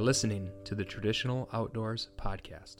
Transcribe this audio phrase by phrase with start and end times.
[0.00, 2.76] Listening to the Traditional Outdoors Podcast.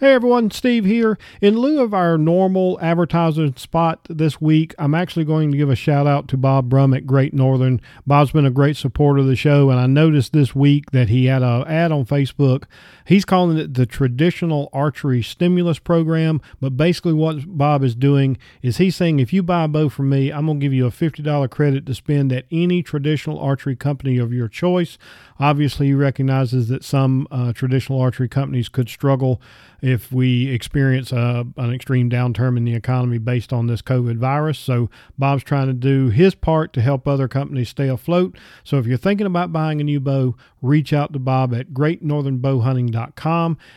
[0.00, 1.16] Hey everyone, Steve here.
[1.40, 5.76] In lieu of our normal advertising spot this week, I'm actually going to give a
[5.76, 7.80] shout out to Bob Brum at Great Northern.
[8.04, 11.26] Bob's been a great supporter of the show, and I noticed this week that he
[11.26, 12.64] had an ad on Facebook.
[13.08, 18.76] He's calling it the Traditional Archery Stimulus Program, but basically what Bob is doing is
[18.76, 20.90] he's saying if you buy a bow from me, I'm going to give you a
[20.90, 24.98] $50 credit to spend at any traditional archery company of your choice.
[25.40, 29.40] Obviously, he recognizes that some uh, traditional archery companies could struggle
[29.80, 34.58] if we experience uh, an extreme downturn in the economy based on this COVID virus.
[34.58, 38.36] So, Bob's trying to do his part to help other companies stay afloat.
[38.64, 42.97] So, if you're thinking about buying a new bow, reach out to Bob at greatnorthernbowhunting.com.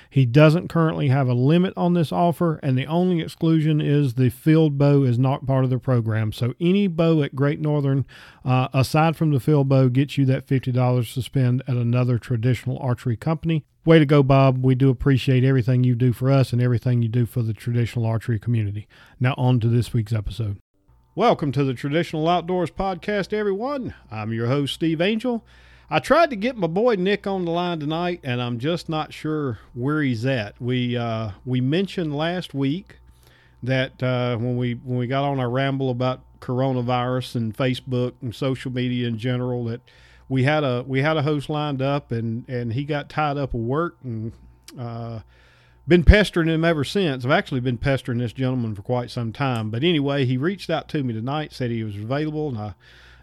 [0.10, 4.30] He doesn't currently have a limit on this offer, and the only exclusion is the
[4.30, 6.32] field bow is not part of the program.
[6.32, 8.06] So, any bow at Great Northern,
[8.44, 12.78] uh, aside from the field bow, gets you that $50 to spend at another traditional
[12.80, 13.66] archery company.
[13.84, 14.64] Way to go, Bob.
[14.64, 18.06] We do appreciate everything you do for us and everything you do for the traditional
[18.06, 18.88] archery community.
[19.20, 20.58] Now, on to this week's episode.
[21.16, 23.94] Welcome to the Traditional Outdoors Podcast, everyone.
[24.10, 25.44] I'm your host, Steve Angel.
[25.94, 29.12] I tried to get my boy Nick on the line tonight, and I'm just not
[29.12, 30.60] sure where he's at.
[30.62, 33.00] We uh, we mentioned last week
[33.62, 38.34] that uh, when we when we got on our ramble about coronavirus and Facebook and
[38.34, 39.82] social media in general that
[40.30, 43.54] we had a we had a host lined up and and he got tied up
[43.54, 44.32] with work and
[44.80, 45.20] uh,
[45.90, 47.26] been pestering him ever since.
[47.26, 49.70] I've actually been pestering this gentleman for quite some time.
[49.70, 52.76] But anyway, he reached out to me tonight, said he was available, and I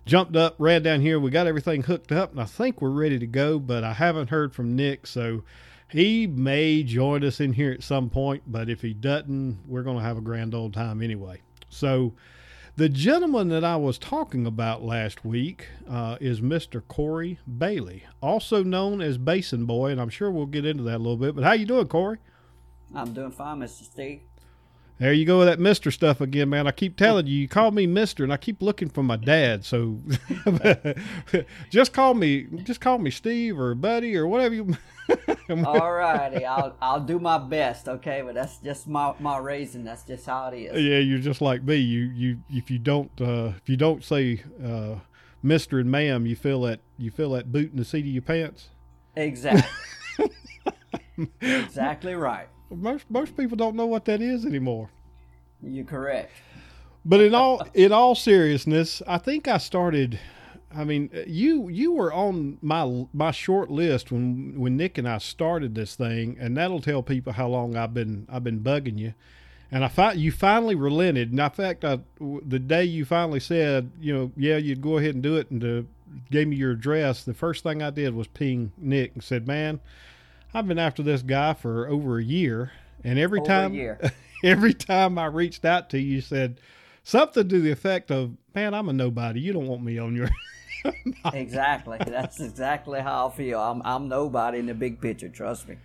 [0.09, 1.21] jumped up, ran down here.
[1.21, 3.59] We got everything hooked up, and I think we're ready to go.
[3.59, 5.45] But I haven't heard from Nick, so
[5.89, 8.45] he may join us in here at some point.
[8.47, 11.43] But if he doesn't, we're going to have a grand old time anyway.
[11.69, 12.15] So
[12.77, 16.83] the gentleman that I was talking about last week uh, is Mr.
[16.89, 20.99] Corey Bailey, also known as Basin Boy, and I'm sure we'll get into that a
[20.99, 21.35] little bit.
[21.35, 22.19] But how you doing, Corey?
[22.95, 23.85] I'm doing fine, Mr.
[23.85, 24.23] Steve.
[24.99, 26.67] There you go with that Mister stuff again, man.
[26.67, 29.65] I keep telling you, you call me Mister, and I keep looking for my dad.
[29.65, 30.01] So
[31.71, 34.77] just call me, just call me Steve or Buddy or whatever you.
[35.65, 37.89] All righty, I'll I'll do my best.
[37.89, 39.85] Okay, but that's just my my raising.
[39.85, 40.83] That's just how it is.
[40.83, 41.77] Yeah, you're just like me.
[41.77, 44.97] You you if you don't uh, if you don't say uh,
[45.43, 48.23] Mister and Ma'am, you feel that you feel that boot in the seat of your
[48.23, 48.71] pants.
[49.15, 50.27] Exactly.
[51.41, 52.49] exactly right.
[52.71, 54.91] Most most people don't know what that is anymore.
[55.63, 56.33] You're correct.
[57.05, 60.19] But in all in all seriousness, I think I started
[60.75, 65.19] I mean, you you were on my my short list when when Nick and I
[65.19, 69.15] started this thing, and that'll tell people how long I've been I've been bugging you.
[69.71, 71.31] And I thought you finally relented.
[71.31, 75.13] And in fact, I, the day you finally said, you know, yeah, you'd go ahead
[75.13, 75.87] and do it, and to,
[76.31, 79.81] gave me your address, the first thing I did was ping Nick and said, "Man,
[80.55, 82.73] I've been after this guy for over a year,
[83.05, 83.99] and every Over time
[84.45, 86.61] every time I reached out to you, you said
[87.03, 89.41] something to the effect of, "Man, I'm a nobody.
[89.41, 90.29] You don't want me on your."
[91.33, 91.99] exactly.
[92.07, 93.61] That's exactly how I feel.
[93.61, 95.29] I'm I'm nobody in the big picture.
[95.29, 95.77] Trust me.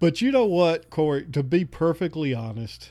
[0.00, 1.24] But you know what, Corey?
[1.32, 2.90] To be perfectly honest,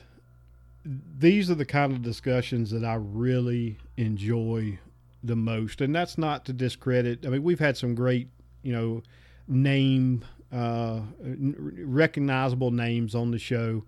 [0.84, 4.78] these are the kind of discussions that I really enjoy
[5.22, 7.26] the most, and that's not to discredit.
[7.26, 8.28] I mean, we've had some great,
[8.62, 9.02] you know,
[9.46, 13.84] name uh, recognizable names on the show.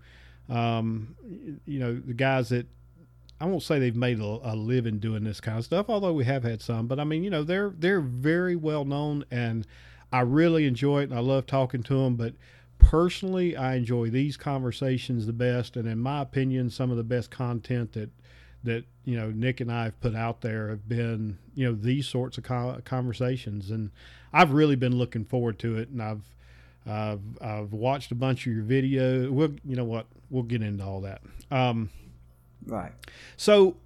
[0.49, 1.15] Um,
[1.65, 2.67] you know, the guys that
[3.39, 6.25] I won't say they've made a, a, living doing this kind of stuff, although we
[6.25, 6.87] have had some.
[6.87, 9.67] But I mean, you know, they're they're very well known, and
[10.11, 12.15] I really enjoy it, and I love talking to them.
[12.15, 12.33] But
[12.79, 17.29] personally, I enjoy these conversations the best, and in my opinion, some of the best
[17.29, 18.09] content that
[18.63, 22.07] that you know Nick and I have put out there have been you know these
[22.07, 22.43] sorts of
[22.85, 23.91] conversations, and
[24.33, 26.23] I've really been looking forward to it, and I've.
[26.87, 29.29] I've, I've watched a bunch of your videos.
[29.29, 30.07] We'll, you know what?
[30.29, 31.21] We'll get into all that.
[31.51, 31.89] Um,
[32.67, 32.91] Right.
[33.37, 33.77] So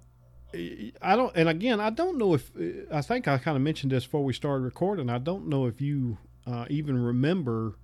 [0.54, 2.50] I don't, and again, I don't know if
[2.92, 5.08] I think I kind of mentioned this before we started recording.
[5.08, 7.74] I don't know if you uh, even remember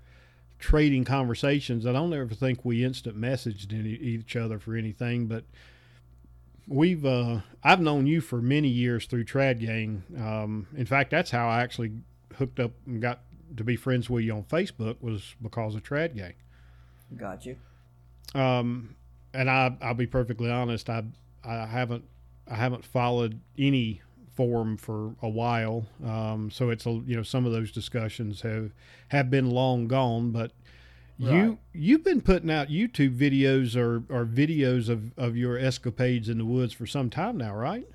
[0.59, 1.87] trading conversations.
[1.87, 5.45] I don't ever think we instant messaged any, each other for anything, but
[6.67, 10.03] we've uh, I've known you for many years through Trad Gang.
[10.19, 11.93] Um, in fact, that's how I actually
[12.37, 13.21] hooked up and got
[13.57, 16.35] to be friends with you on Facebook was because of Trad Gang.
[17.17, 17.57] Got you.
[18.35, 18.95] Um,
[19.33, 21.05] and I I'll be perfectly honest, I
[21.45, 22.05] I haven't
[22.47, 24.03] I haven't followed any
[24.35, 25.87] forum for a while.
[26.05, 28.73] Um, so it's a you know some of those discussions have
[29.09, 30.53] have been long gone, but
[31.21, 31.35] Right.
[31.35, 36.39] you you've been putting out YouTube videos or, or videos of, of your escapades in
[36.39, 37.89] the woods for some time now, right?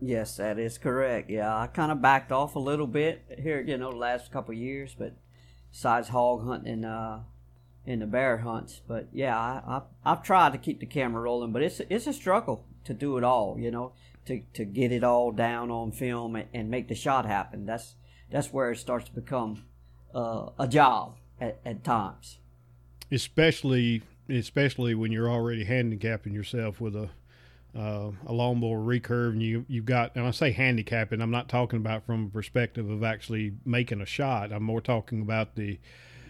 [0.00, 1.28] Yes, that is correct.
[1.28, 4.54] Yeah, I kind of backed off a little bit here, you know, the last couple
[4.54, 5.14] years, but
[5.70, 7.18] besides hog hunting and uh,
[7.84, 8.80] in the bear hunts.
[8.86, 12.12] But yeah, I, I I've tried to keep the camera rolling, but it's it's a
[12.12, 13.58] struggle to do it all.
[13.58, 13.92] You know,
[14.26, 17.66] to to get it all down on film and, and make the shot happen.
[17.66, 17.94] That's
[18.30, 19.64] that's where it starts to become
[20.14, 22.38] uh, a job at, at times.
[23.10, 27.10] Especially especially when you're already handicapping yourself with a
[27.76, 31.78] uh, a lawnmower recurve, and you you've got and I say handicapping, I'm not talking
[31.78, 34.52] about from a perspective of actually making a shot.
[34.52, 35.78] I'm more talking about the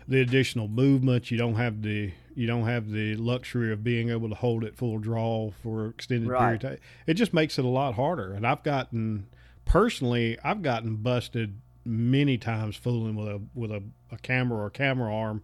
[0.07, 1.31] the additional movement.
[1.31, 4.77] You don't have the you don't have the luxury of being able to hold it
[4.77, 6.41] full draw for extended Right.
[6.61, 6.65] period.
[6.65, 6.79] Of time.
[7.07, 8.33] It just makes it a lot harder.
[8.33, 9.27] And I've gotten
[9.65, 14.71] personally, I've gotten busted many times fooling with a with a, a camera or a
[14.71, 15.43] camera arm,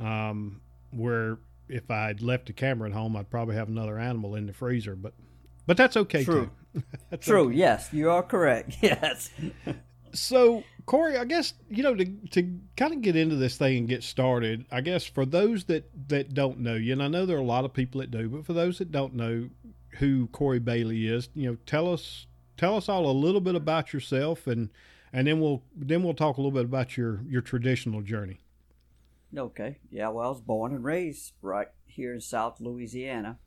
[0.00, 1.38] um, where
[1.68, 4.96] if I'd left the camera at home, I'd probably have another animal in the freezer.
[4.96, 5.12] But
[5.68, 6.50] but that's okay True.
[6.74, 6.82] too.
[7.10, 7.48] That's True.
[7.48, 7.56] okay.
[7.56, 8.78] Yes, you are correct.
[8.82, 9.30] Yes.
[10.12, 13.88] So, Corey, I guess you know to to kind of get into this thing and
[13.88, 14.64] get started.
[14.72, 17.44] I guess for those that that don't know you, and I know there are a
[17.44, 19.50] lot of people that do, but for those that don't know
[19.98, 22.26] who Corey Bailey is, you know, tell us
[22.56, 24.70] tell us all a little bit about yourself, and
[25.12, 28.40] and then we'll then we'll talk a little bit about your your traditional journey.
[29.36, 29.78] Okay.
[29.90, 33.38] Yeah, well, I was born and raised right here in South Louisiana.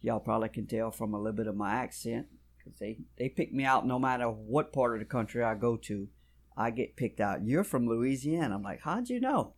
[0.00, 3.52] Y'all probably can tell from a little bit of my accent because they, they pick
[3.52, 6.08] me out no matter what part of the country I go to.
[6.56, 7.44] I get picked out.
[7.44, 8.54] You're from Louisiana.
[8.54, 9.54] I'm like, how'd you know?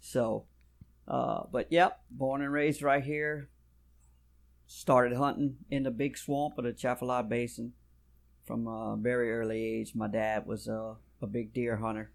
[0.00, 0.46] So,
[1.08, 3.48] uh, but yep, born and raised right here.
[4.66, 7.72] Started hunting in the big swamp of the Atchafalaya Basin
[8.44, 9.94] from a very early age.
[9.94, 12.12] My dad was uh, a big deer hunter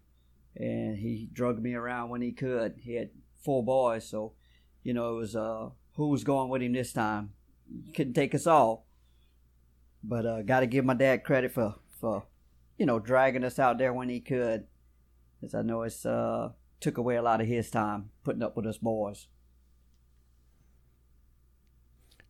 [0.56, 2.76] and he drugged me around when he could.
[2.82, 3.10] He had
[3.44, 4.32] four boys, so
[4.82, 7.32] you know it was uh who was going with him this time.
[7.94, 8.86] Couldn't take us all,
[10.02, 12.24] but uh, got to give my dad credit for for
[12.78, 14.66] you know dragging us out there when he could,
[15.42, 18.66] as I know it's uh took away a lot of his time putting up with
[18.66, 19.28] us boys.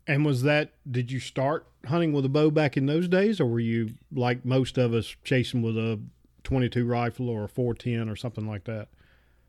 [0.07, 3.47] And was that did you start hunting with a bow back in those days, or
[3.47, 6.01] were you like most of us chasing with a
[6.45, 8.89] 22 rifle or a 410 or something like that?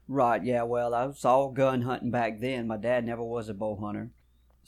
[0.07, 2.65] Right, yeah, well, I was all gun hunting back then.
[2.65, 4.09] My dad never was a bow hunter.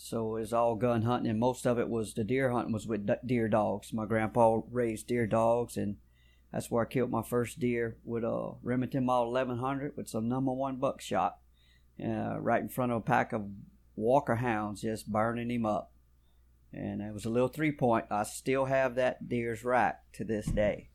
[0.01, 2.87] So it was all gun hunting, and most of it was the deer hunting was
[2.87, 3.91] with deer dogs.
[3.91, 5.97] My grandpa raised deer dogs, and
[6.53, 10.53] that's where I killed my first deer with a Remington Model 1100 with some number
[10.53, 11.39] one buckshot,
[12.01, 13.49] uh, right in front of a pack of
[13.97, 15.91] Walker hounds, just burning him up.
[16.71, 18.05] And it was a little three point.
[18.09, 20.91] I still have that deer's rack to this day.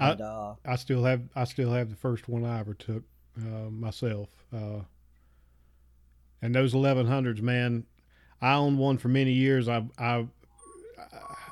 [0.00, 3.02] I- uh, I still have I still have the first one I ever took
[3.36, 4.28] uh, myself.
[4.52, 4.82] Uh,
[6.42, 7.84] and those 1100s, man,
[8.40, 9.68] I owned one for many years.
[9.68, 10.26] I I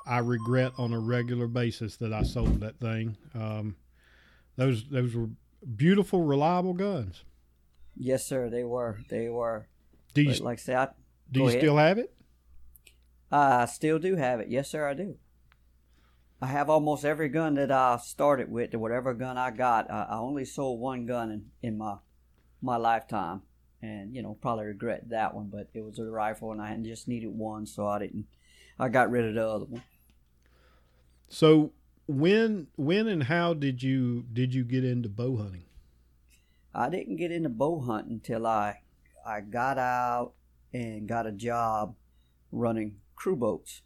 [0.06, 3.16] I regret on a regular basis that I sold that thing.
[3.34, 3.76] Um,
[4.56, 5.28] those those were
[5.76, 7.24] beautiful, reliable guns.
[7.96, 8.98] yes, sir, they were.
[9.08, 9.66] They were.
[10.14, 10.88] Do you But like I say, I,
[11.30, 11.60] do you ahead.
[11.60, 12.12] still have it?
[13.30, 14.48] I still do have it.
[14.48, 15.16] Yes, sir, I do.
[16.40, 19.90] I have almost every gun that I started with, or whatever gun I got.
[19.90, 21.96] I, I only sold one gun in, in my
[22.62, 23.42] my lifetime,
[23.86, 25.48] and you know probably regret that one.
[25.52, 28.26] But it was a rifle, and I just needed one, so I didn't.
[28.78, 29.82] I got rid of the other one.
[31.28, 31.72] So
[32.06, 35.64] when when and how did you did you get into bow hunting?
[36.74, 38.80] I didn't get into bow hunting until I
[39.24, 40.32] I got out
[40.72, 41.96] and got a job
[42.52, 43.82] running crew boats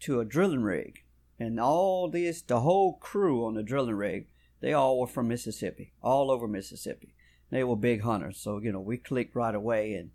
[0.00, 1.02] to a drilling rig.
[1.38, 4.28] And all this the whole crew on the drilling rig,
[4.60, 7.13] they all were from Mississippi, all over Mississippi.
[7.54, 10.10] They were big hunters, so you know, we clicked right away and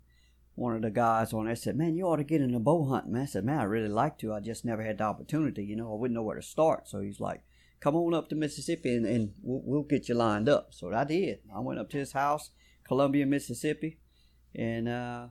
[0.56, 3.12] one of the guys on there said, Man, you ought to get into bow hunting,
[3.12, 3.22] man.
[3.22, 4.34] I said, Man, I really like to.
[4.34, 6.86] I just never had the opportunity, you know, I wouldn't know where to start.
[6.86, 7.42] So he's like,
[7.80, 10.74] come on up to Mississippi and, and we'll, we'll get you lined up.
[10.74, 11.38] So I did.
[11.54, 12.50] I went up to his house,
[12.86, 14.00] Columbia, Mississippi,
[14.54, 15.28] and uh,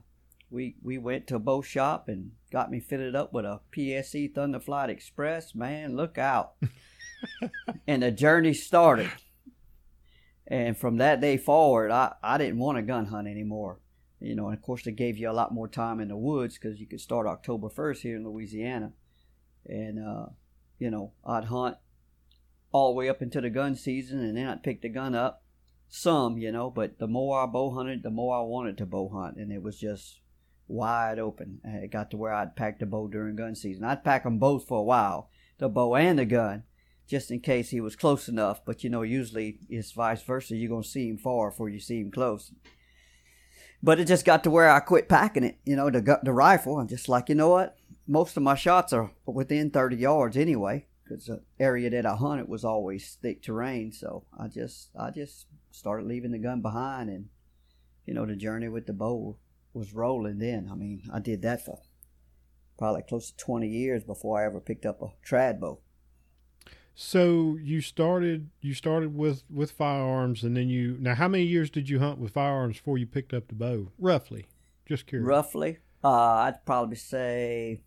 [0.50, 4.34] we we went to a bow shop and got me fitted up with a PSE
[4.34, 5.54] Thunderflite Express.
[5.54, 6.54] Man, look out!
[7.86, 9.10] and the journey started.
[10.50, 13.78] And from that day forward, I, I didn't want to gun hunt anymore.
[14.18, 16.58] You know, and of course, they gave you a lot more time in the woods
[16.58, 18.92] because you could start October 1st here in Louisiana.
[19.64, 20.26] And, uh,
[20.78, 21.76] you know, I'd hunt
[22.72, 25.44] all the way up into the gun season, and then I'd pick the gun up.
[25.88, 29.08] Some, you know, but the more I bow hunted, the more I wanted to bow
[29.08, 30.20] hunt, and it was just
[30.68, 31.60] wide open.
[31.64, 33.84] It got to where I'd pack the bow during gun season.
[33.84, 36.62] I'd pack them both for a while, the bow and the gun,
[37.10, 38.64] just in case he was close enough.
[38.64, 40.56] But you know, usually it's vice versa.
[40.56, 42.52] You're gonna see him far before you see him close.
[43.82, 46.78] But it just got to where I quit packing it, you know, the the rifle.
[46.78, 47.76] I'm just like, you know what?
[48.10, 52.48] most of my shots are within 30 yards anyway, because the area that I hunted
[52.48, 53.92] was always thick terrain.
[53.92, 57.26] So I just I just started leaving the gun behind, and
[58.04, 59.36] you know the journey with the bow
[59.72, 60.38] was rolling.
[60.38, 61.80] Then I mean I did that for
[62.76, 65.80] probably close to 20 years before I ever picked up a trad bow.
[67.02, 71.70] So you started you started with with firearms, and then you now how many years
[71.70, 73.90] did you hunt with firearms before you picked up the bow?
[73.98, 74.48] Roughly,
[74.84, 75.26] just curious.
[75.26, 77.80] Roughly, uh, I'd probably say.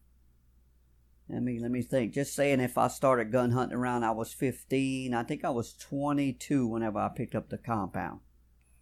[1.29, 2.15] Let me let me think.
[2.15, 5.73] Just saying, if I started gun hunting around I was 15, I think I was
[5.73, 8.19] 22 whenever I picked up the compound.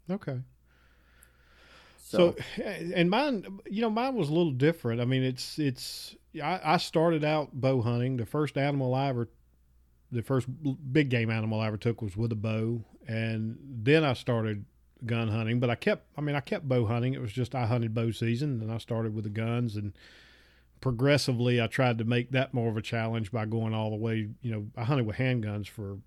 [0.09, 0.39] Okay.
[1.97, 5.01] So, so, and mine, you know, mine was a little different.
[5.01, 6.15] I mean, it's it's.
[6.41, 8.15] I, I started out bow hunting.
[8.15, 9.27] The first animal I ever,
[10.11, 10.47] the first
[10.91, 14.65] big game animal I ever took was with a bow, and then I started
[15.05, 15.59] gun hunting.
[15.59, 17.13] But I kept, I mean, I kept bow hunting.
[17.13, 19.93] It was just I hunted bow season, and I started with the guns, and
[20.81, 24.29] progressively I tried to make that more of a challenge by going all the way.
[24.41, 25.97] You know, I hunted with handguns for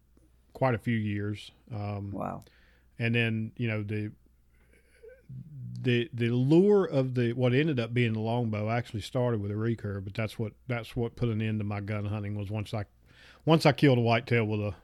[0.53, 1.51] quite a few years.
[1.75, 2.45] Um, wow.
[2.99, 4.13] And then you know the
[5.81, 9.55] the the lure of the what ended up being the longbow actually started with a
[9.55, 12.73] recurve, but that's what that's what put an end to my gun hunting was once
[12.73, 12.85] I
[13.45, 14.75] once I killed a whitetail with a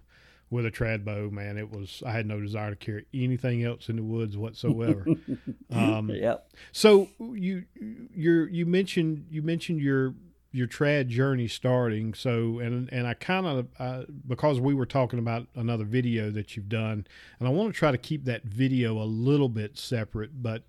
[0.50, 3.88] with a trad bow, man, it was I had no desire to carry anything else
[3.88, 5.06] in the woods whatsoever.
[5.70, 6.50] um, yep.
[6.72, 10.14] So you you you mentioned you mentioned your
[10.52, 12.14] your trad journey starting.
[12.14, 16.56] So and and I kind of uh, because we were talking about another video that
[16.56, 17.06] you've done,
[17.38, 20.64] and I want to try to keep that video a little bit separate, but.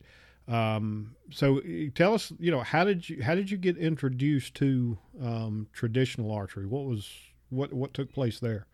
[0.47, 4.55] Um, so uh, tell us, you know, how did you how did you get introduced
[4.55, 6.65] to um, traditional archery?
[6.65, 7.09] What was
[7.51, 8.65] what what took place there?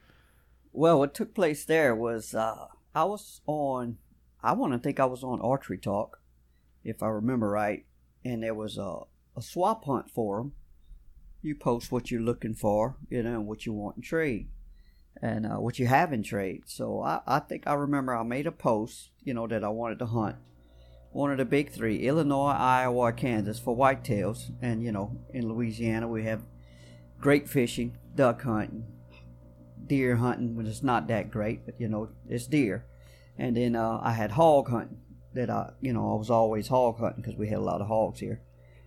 [0.72, 3.98] Well, what took place there was uh, I was on,
[4.42, 6.20] I want to think I was on Archery Talk,
[6.84, 7.86] if I remember right,
[8.24, 9.02] and there was a,
[9.36, 10.54] a swap hunt forum.
[11.42, 14.50] You post what you're looking for, you know, what you want in trade,
[15.22, 16.64] and uh, what you have in trade.
[16.66, 20.00] So I, I think I remember I made a post, you know, that I wanted
[20.00, 20.38] to hunt
[21.12, 24.52] one of the big three Illinois, Iowa, Kansas for whitetails.
[24.62, 26.44] And, you know, in Louisiana, we have
[27.20, 28.84] great fishing, duck hunting,
[29.86, 32.86] deer hunting when it's not that great, but you know it's deer.
[33.38, 34.98] And then uh, I had hog hunting
[35.34, 37.88] that I, you know, I was always hog hunting because we had a lot of
[37.88, 38.42] hogs here.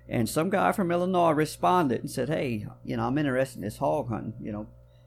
[0.09, 3.79] And some guy from Illinois responded and said, "Hey, you know, I'm interested in this
[3.79, 4.35] hog hunting.
[4.41, 4.67] You know,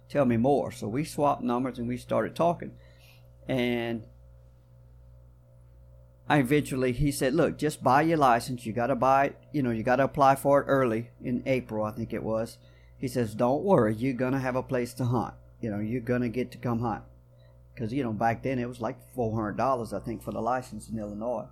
[0.09, 2.71] tell me more." So we swapped numbers and we started talking.
[3.47, 4.05] And
[6.29, 8.65] I eventually he said, "Look, just buy your license.
[8.65, 9.37] You got to buy it.
[9.51, 12.57] You know, you got to apply for it early in April, I think it was."
[13.03, 15.33] He says, "Don't worry, you're gonna have a place to hunt."
[15.63, 17.03] you know, you're gonna get to come hunt.
[17.73, 20.41] Because you know, back then it was like four hundred dollars, I think, for the
[20.41, 21.47] license in Illinois.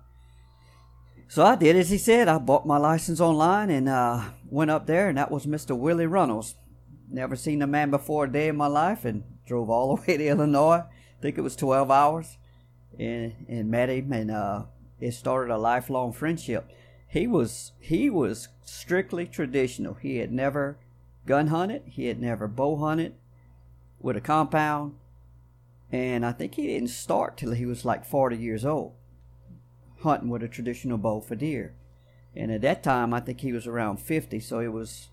[1.28, 2.28] So I did as he said.
[2.28, 5.76] I bought my license online and uh, went up there, and that was Mr.
[5.76, 6.54] Willie Runnels.
[7.10, 10.18] Never seen the man before a day in my life, and drove all the way
[10.18, 10.84] to Illinois.
[10.84, 12.36] I think it was twelve hours,
[12.98, 14.64] and and met him, and uh,
[15.00, 16.70] it started a lifelong friendship.
[17.08, 19.94] He was he was strictly traditional.
[19.94, 20.78] He had never
[21.26, 21.82] gun hunted.
[21.86, 23.14] He had never bow hunted
[24.00, 24.94] with a compound,
[25.90, 28.94] and I think he didn't start till he was like 40 years old,
[30.00, 31.74] hunting with a traditional bow for deer.
[32.34, 35.10] And at that time, I think he was around 50, so it was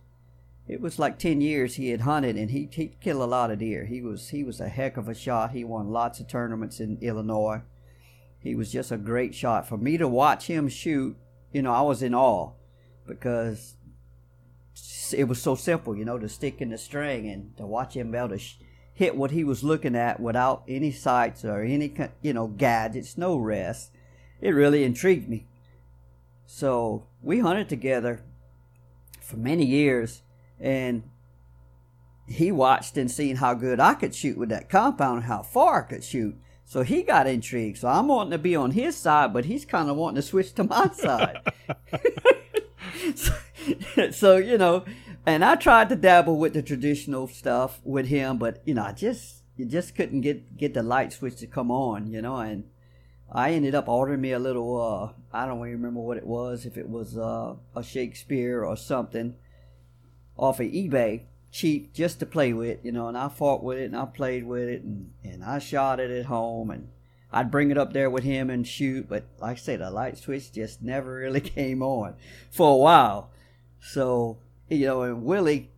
[0.67, 3.59] it was like 10 years he had hunted, and he he killed a lot of
[3.59, 3.85] deer.
[3.85, 5.51] He was he was a heck of a shot.
[5.51, 7.61] He won lots of tournaments in Illinois.
[8.39, 9.67] He was just a great shot.
[9.67, 11.17] For me to watch him shoot,
[11.51, 12.51] you know, I was in awe
[13.05, 13.75] because
[15.13, 18.11] it was so simple, you know, to stick in the string and to watch him
[18.11, 18.57] be able to sh-
[18.93, 23.37] hit what he was looking at without any sights or any you know gadgets, no
[23.37, 23.91] rest.
[24.41, 25.47] It really intrigued me.
[26.45, 28.21] So we hunted together
[29.21, 30.21] for many years,
[30.59, 31.03] and
[32.27, 35.83] he watched and seen how good I could shoot with that compound and how far
[35.83, 36.35] I could shoot.
[36.65, 37.79] So he got intrigued.
[37.79, 40.53] So I'm wanting to be on his side, but he's kind of wanting to switch
[40.55, 41.41] to my side.
[43.15, 43.33] so,
[44.11, 44.85] so, you know,
[45.25, 48.93] and I tried to dabble with the traditional stuff with him, but you know, I
[48.93, 52.63] just you just couldn't get get the light switch to come on, you know, and
[53.31, 56.65] I ended up ordering me a little uh I don't even remember what it was,
[56.65, 59.35] if it was uh, a Shakespeare or something
[60.37, 63.85] off of eBay, cheap just to play with, you know, and I fought with it
[63.85, 66.87] and I played with it and, and I shot it at home and
[67.31, 70.17] I'd bring it up there with him and shoot, but like I said, the light
[70.17, 72.15] switch just never really came on
[72.49, 73.31] for a while.
[73.81, 74.37] So
[74.69, 75.71] you know, and Willie,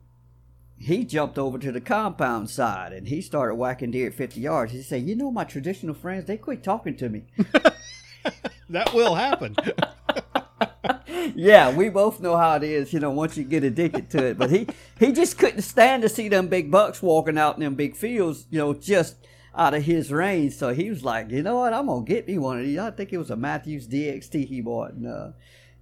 [0.78, 4.72] he jumped over to the compound side and he started whacking deer at 50 yards.
[4.74, 7.24] He said, You know, my traditional friends, they quit talking to me.
[8.70, 9.56] that will happen.
[11.36, 14.38] yeah, we both know how it is, you know, once you get addicted to it.
[14.38, 14.68] But he,
[15.00, 18.48] he just couldn't stand to see them big bucks walking out in them big fields,
[18.50, 19.16] you know, just
[19.56, 20.54] out of his range.
[20.54, 22.80] So he was like, you know what, I'm going to get me one of these.
[22.80, 24.94] I think it was a Mathews DXT he bought.
[24.94, 25.32] And, uh,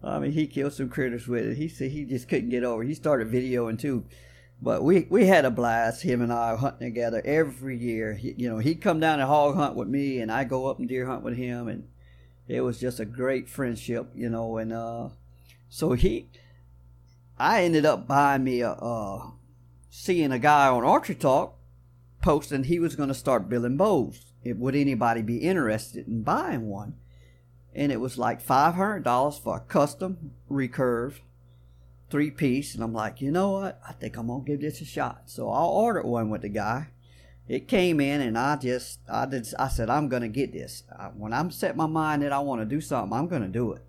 [0.04, 1.58] I mean, he killed some critters with it.
[1.58, 2.84] He said he just couldn't get over.
[2.84, 4.06] He started videoing too.
[4.62, 8.14] But we, we had a blast, him and I hunting together every year.
[8.14, 10.80] He, you know, he'd come down and hog hunt with me, and I go up
[10.80, 11.88] and deer hunt with him, and
[12.48, 14.58] it was just a great friendship, you know.
[14.58, 15.10] And uh,
[15.70, 16.28] so he,
[17.38, 19.32] I ended up buying me a, uh,
[19.90, 21.56] seeing a guy on Archery Talk
[22.22, 24.26] posting he was going to start building bows.
[24.44, 26.96] If, would anybody be interested in buying one?
[27.74, 31.20] And it was like five hundred dollars for a custom recurve
[32.10, 33.80] three piece, and I'm like, you know what?
[33.88, 35.24] I think I'm gonna give this a shot.
[35.28, 36.88] So I ordered one with the guy.
[37.48, 40.84] It came in, and I just, I did, I said, I'm gonna get this.
[40.98, 43.74] I, when I'm set my mind that I want to do something, I'm gonna do
[43.74, 43.84] it.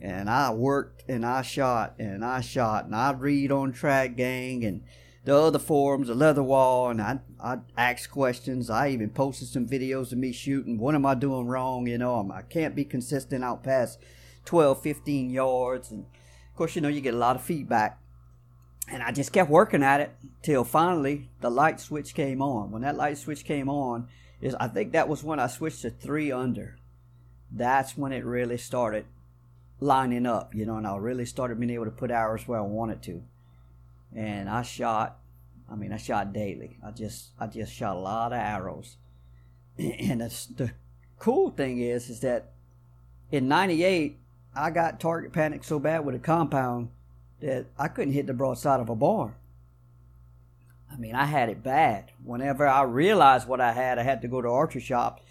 [0.00, 4.64] And I worked, and I shot, and I shot, and I read on Trad Gang
[4.64, 4.82] and
[5.24, 8.70] the other forums, the leather wall, and I I asked questions.
[8.70, 10.78] I even posted some videos of me shooting.
[10.78, 11.86] What am I doing wrong?
[11.86, 13.98] You know, I'm, I can't be consistent out past
[14.46, 18.00] 12, 15 yards, and of course, you know, you get a lot of feedback.
[18.90, 22.70] And I just kept working at it till finally the light switch came on.
[22.70, 24.08] When that light switch came on,
[24.40, 26.78] is I think that was when I switched to three under.
[27.50, 29.04] That's when it really started
[29.80, 32.62] lining up, you know, and I really started being able to put hours where I
[32.62, 33.22] wanted to.
[34.14, 35.18] And I shot,
[35.74, 36.78] I mean, I shot daily.
[36.86, 38.96] I just, I just shot a lot of arrows.
[39.78, 40.70] And the, the
[41.18, 42.52] cool thing is, is that
[43.32, 44.20] in '98
[44.54, 46.90] I got target panic so bad with a compound
[47.40, 49.34] that I couldn't hit the broadside of a barn.
[50.92, 52.12] I mean, I had it bad.
[52.22, 55.22] Whenever I realized what I had, I had to go to archery shop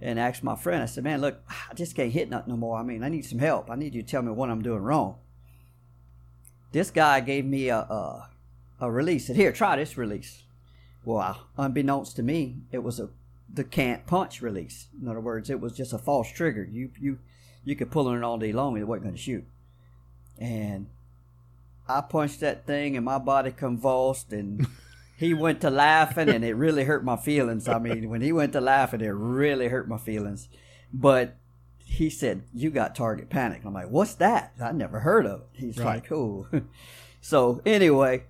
[0.00, 0.82] and ask my friend.
[0.82, 2.78] I said, "Man, look, I just can't hit nothing no more.
[2.78, 3.70] I mean, I need some help.
[3.70, 5.16] I need you to tell me what I'm doing wrong."
[6.72, 8.29] This guy gave me a a,
[8.80, 9.26] a release.
[9.26, 10.44] Said, "Here, try this release."
[11.04, 13.10] Well, unbeknownst to me, it was a
[13.52, 14.88] the can't punch release.
[15.00, 16.64] In other words, it was just a false trigger.
[16.70, 17.18] You you
[17.64, 19.44] you could pull on it all day long and it wasn't going to shoot.
[20.38, 20.86] And
[21.88, 24.66] I punched that thing and my body convulsed and
[25.16, 27.68] he went to laughing and it really hurt my feelings.
[27.68, 30.48] I mean, when he went to laughing, it really hurt my feelings.
[30.92, 31.36] But
[31.84, 33.62] he said, You got target panic.
[33.64, 34.52] I'm like, What's that?
[34.62, 35.46] I never heard of it.
[35.52, 35.96] He's right.
[35.96, 36.46] like, Oh.
[37.20, 38.24] so, anyway,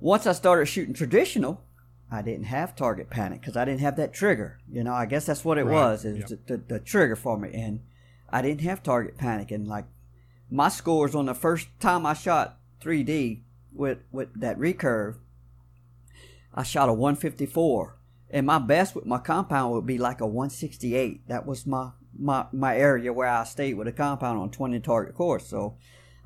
[0.00, 1.62] once I started shooting traditional,
[2.10, 4.58] I didn't have target panic because I didn't have that trigger.
[4.70, 5.72] You know, I guess that's what it right.
[5.72, 6.28] was, is yep.
[6.28, 7.50] the, the, the, trigger for me.
[7.52, 7.80] And
[8.30, 9.84] I didn't have target panic, and like
[10.50, 15.16] my scores on the first time I shot 3D with with that recurve,
[16.52, 17.96] I shot a 154,
[18.30, 21.28] and my best with my compound would be like a 168.
[21.28, 25.14] That was my my my area where I stayed with a compound on 20 target
[25.14, 25.46] course.
[25.46, 25.76] So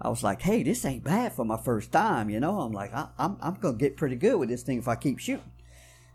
[0.01, 2.61] I was like, hey, this ain't bad for my first time, you know.
[2.61, 5.19] I'm like, I, I'm I'm gonna get pretty good with this thing if I keep
[5.19, 5.53] shooting,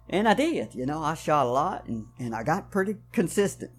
[0.10, 0.76] and I did.
[0.76, 3.72] You know, I shot a lot, and and I got pretty consistent.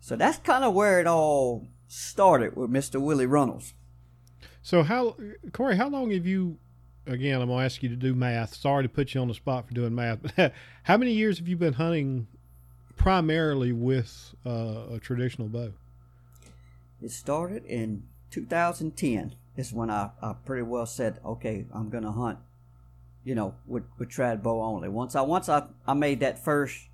[0.00, 3.00] So that's kind of where it all started with Mr.
[3.00, 3.74] Willie Runnels.
[4.62, 5.16] So how,
[5.52, 6.58] Corey, how long have you?
[7.06, 8.54] Again, I'm gonna ask you to do math.
[8.54, 10.52] Sorry to put you on the spot for doing math, but
[10.84, 12.28] how many years have you been hunting
[12.96, 15.72] primarily with uh, a traditional bow?
[17.02, 19.34] It started in 2010.
[19.56, 22.38] Is when I, I pretty well said, okay, I'm gonna hunt,
[23.24, 24.88] you know, with, with trad bow only.
[24.88, 26.88] Once I once I, I made that first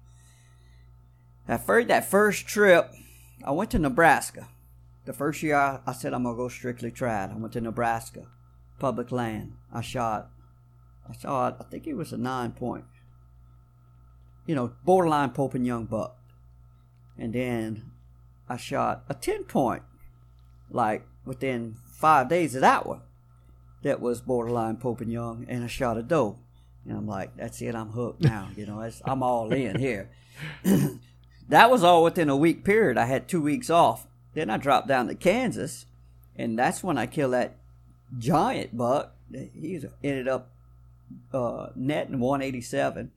[1.46, 2.92] that first, that first trip,
[3.44, 4.48] I went to Nebraska.
[5.04, 7.32] The first year I, I said I'm gonna go strictly trad.
[7.32, 8.26] I went to Nebraska,
[8.78, 9.52] public land.
[9.72, 10.30] I shot,
[11.08, 11.58] I shot.
[11.60, 12.84] I think it was a nine point.
[14.46, 16.16] You know, borderline Pope and Young buck,
[17.16, 17.92] and then
[18.48, 19.82] I shot a ten point,
[20.70, 23.02] like within five days of that one.
[23.82, 26.38] That was borderline Pope and Young, and I shot of doe.
[26.88, 27.74] And I'm like, that's it.
[27.74, 28.48] I'm hooked now.
[28.56, 30.08] You know, I'm all in here.
[31.48, 32.98] That was all within a week period.
[32.98, 34.06] I had two weeks off.
[34.34, 35.86] Then I dropped down to Kansas,
[36.34, 37.56] and that's when I killed that
[38.18, 39.14] giant buck.
[39.32, 40.50] He ended up
[41.32, 43.12] uh, netting 187,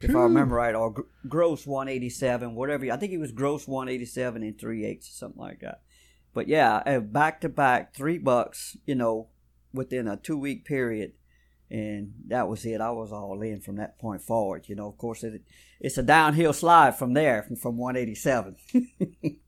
[0.00, 2.90] if I remember right, or gr- gross 187, whatever.
[2.90, 5.80] I think he was gross 187 and three eighths, something like that.
[6.34, 9.28] But yeah, back to back, three bucks, you know,
[9.72, 11.12] within a two week period
[11.70, 12.80] and that was it.
[12.80, 14.68] I was all in from that point forward.
[14.68, 15.42] You know, of course, it,
[15.80, 18.56] it's a downhill slide from there, from, from 187.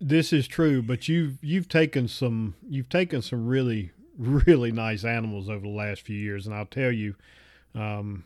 [0.00, 5.48] this is true, but you've you've taken some you've taken some really really nice animals
[5.48, 7.14] over the last few years, and I'll tell you,
[7.74, 8.24] um,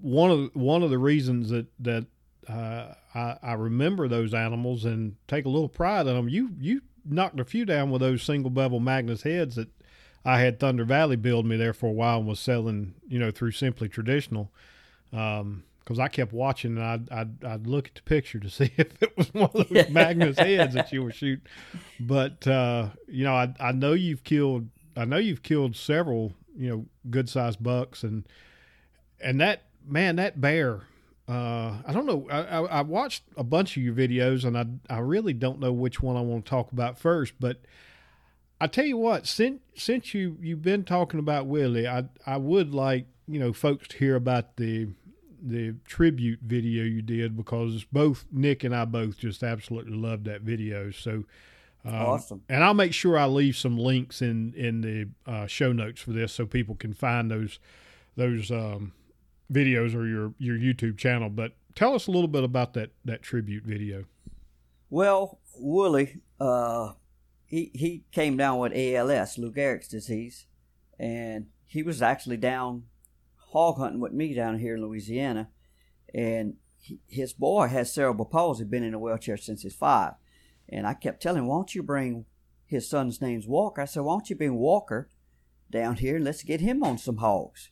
[0.00, 2.06] one of one of the reasons that that
[2.48, 6.28] uh, I, I remember those animals and take a little pride in them.
[6.28, 9.68] You you knocked a few down with those single bevel Magnus heads that
[10.24, 13.30] I had Thunder Valley build me there for a while and was selling, you know,
[13.30, 14.50] through Simply Traditional.
[15.12, 18.70] Um, because I kept watching and I'd, I'd, I'd look at the picture to see
[18.76, 21.46] if it was one of those Magnus heads that you were shooting.
[21.98, 26.68] But uh, you know, I I know you've killed I know you've killed several you
[26.68, 28.28] know good sized bucks and
[29.20, 30.82] and that man that bear.
[31.28, 32.26] Uh, I don't know.
[32.30, 35.72] I, I, I watched a bunch of your videos, and I I really don't know
[35.72, 37.34] which one I want to talk about first.
[37.38, 37.60] But
[38.60, 42.72] I tell you what, since since you you've been talking about Willie, I I would
[42.72, 44.88] like you know folks to hear about the
[45.40, 50.40] the tribute video you did because both Nick and I both just absolutely loved that
[50.40, 50.90] video.
[50.90, 51.24] So
[51.84, 52.42] um, awesome.
[52.48, 56.12] And I'll make sure I leave some links in in the uh, show notes for
[56.12, 57.58] this so people can find those
[58.16, 58.92] those um,
[59.52, 61.28] videos or your your YouTube channel.
[61.28, 64.04] But tell us a little bit about that that tribute video.
[64.90, 66.92] Well, Willie, uh,
[67.44, 70.46] he he came down with ALS, Lou Gehrig's disease,
[70.98, 72.84] and he was actually down
[73.36, 75.48] hog hunting with me down here in Louisiana,
[76.14, 80.14] and he, his boy has cerebral palsy, been in a wheelchair since he's five,
[80.68, 82.24] and I kept telling him, "Why don't you bring
[82.66, 85.10] his son's name's Walker?" I said, "Why don't you bring Walker
[85.70, 87.70] down here and let's get him on some hogs?"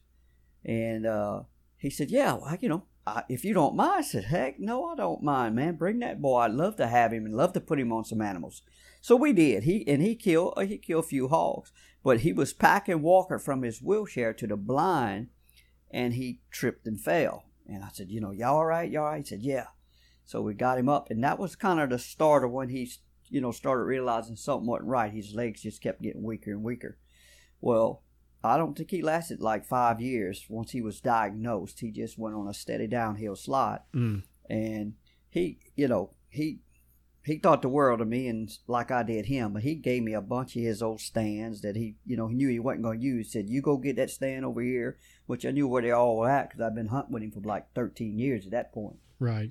[0.65, 1.43] And uh,
[1.87, 4.87] he said, "Yeah, well, you know, I, if you don't mind." I said, "Heck, no,
[4.87, 5.77] I don't mind, man.
[5.77, 6.41] Bring that boy.
[6.41, 8.63] I'd love to have him and love to put him on some animals."
[9.01, 9.63] So we did.
[9.63, 11.73] He and he killed uh, he killed a few hogs,
[12.03, 15.29] but he was packing Walker from his wheelchair to the blind
[15.91, 17.45] and he tripped and fell.
[17.67, 18.91] And I said, you know, y'all all right?
[18.91, 19.19] Y'all all right?
[19.19, 19.67] He said, yeah.
[20.25, 22.91] So we got him up, and that was kind of the start of when he,
[23.29, 25.13] you know, started realizing something wasn't right.
[25.13, 26.99] His legs just kept getting weaker and weaker.
[27.61, 28.03] Well,
[28.47, 30.45] I don't think he lasted like five years.
[30.49, 34.23] Once he was diagnosed, he just went on a steady downhill slide, Mm.
[34.49, 34.95] and
[35.29, 36.61] he, you know, he
[37.25, 40.13] he thought the world of me and like I did him, but he gave me
[40.15, 43.01] a bunch of his old stands that he, you know, he knew he wasn't going
[43.01, 43.33] to use.
[43.33, 46.31] Said, "You go get that stand over here," which I knew where they all were
[46.31, 48.99] at because I've been hunting with him for like 13 years at that point.
[49.19, 49.51] Right.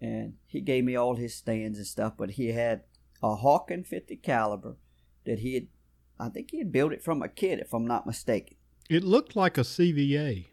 [0.00, 2.82] And he gave me all his stands and stuff, but he had
[3.22, 4.76] a Hawken 50 caliber
[5.24, 5.68] that he had,
[6.22, 8.56] I think he had built it from a kid, if I'm not mistaken.
[8.88, 10.46] It looked like a CVA.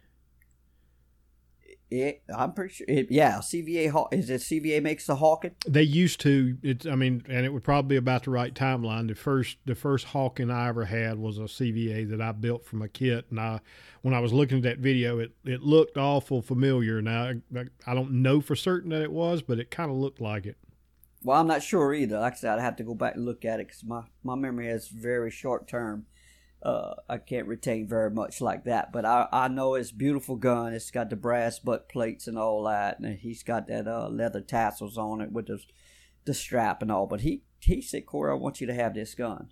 [1.92, 5.54] It, I'm pretty sure, it, yeah, CVA, is it CVA makes the Hawken?
[5.68, 6.56] They used to.
[6.62, 6.86] It's.
[6.86, 9.08] I mean, and it would probably be about the right timeline.
[9.08, 12.84] The first, the first Hawken I ever had was a CVA that I built from
[12.84, 13.60] a kit, and I,
[14.04, 17.02] when I was looking at that video, it it looked awful familiar.
[17.02, 20.22] Now I, I don't know for certain that it was, but it kind of looked
[20.22, 20.58] like it.
[21.24, 22.20] Well, I'm not sure either.
[22.20, 24.36] Like I said, I'd have to go back and look at it because my, my
[24.36, 26.06] memory is very short term.
[26.62, 30.74] Uh, I can't retain very much like that, but I, I know it's beautiful gun.
[30.74, 34.42] It's got the brass butt plates and all that, and he's got that uh, leather
[34.42, 35.60] tassels on it with the
[36.26, 37.08] the strap and all.
[37.08, 39.52] But he he said, Corey, I want you to have this gun.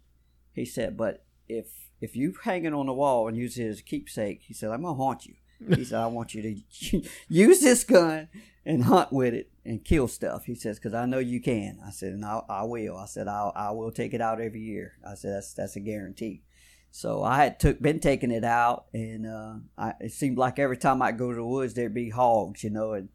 [0.51, 1.67] He said, but if
[2.01, 4.71] if you hang it on the wall and use it as a keepsake, he said,
[4.71, 5.35] I'm gonna haunt you.
[5.75, 8.27] He said, I want you to use this gun
[8.65, 10.45] and hunt with it and kill stuff.
[10.45, 11.79] He says, because I know you can.
[11.85, 12.97] I said, and I, I will.
[12.97, 14.93] I said, I, I will take it out every year.
[15.07, 16.43] I said, that's that's a guarantee.
[16.91, 20.77] So I had took been taking it out, and uh, I, it seemed like every
[20.77, 23.09] time I go to the woods, there'd be hogs, you know, and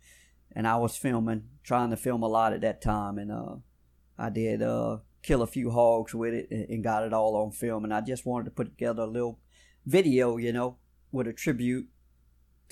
[0.55, 3.57] and I was filming, trying to film a lot at that time, and uh,
[4.19, 7.51] I did uh, kill a few hogs with it and, and got it all on
[7.51, 9.39] film, and I just wanted to put together a little
[9.87, 10.77] video, you know,
[11.11, 11.89] with a tribute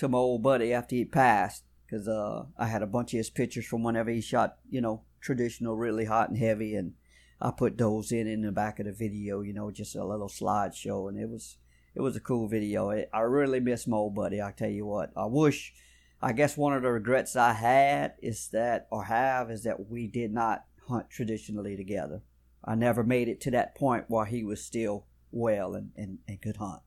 [0.00, 3.30] to my old buddy after he passed, because uh, I had a bunch of his
[3.30, 6.94] pictures from whenever he shot, you know, traditional, really hot and heavy, and
[7.40, 10.28] I put those in in the back of the video, you know, just a little
[10.28, 11.58] slideshow, and it was
[11.94, 12.90] it was a cool video.
[12.90, 14.40] It, I really miss my old buddy.
[14.40, 15.74] I tell you what, I wish.
[16.22, 20.06] I guess one of the regrets I had is that, or have, is that we
[20.06, 22.22] did not hunt traditionally together.
[22.64, 26.40] I never made it to that point where he was still well and, and, and
[26.42, 26.82] could hunt.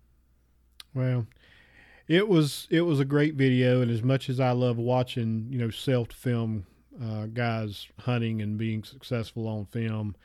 [0.94, 1.26] Well,
[2.08, 5.60] it was it was a great video, and as much as I love watching, you
[5.60, 6.66] know, self film
[7.02, 10.16] uh, guys hunting and being successful on film,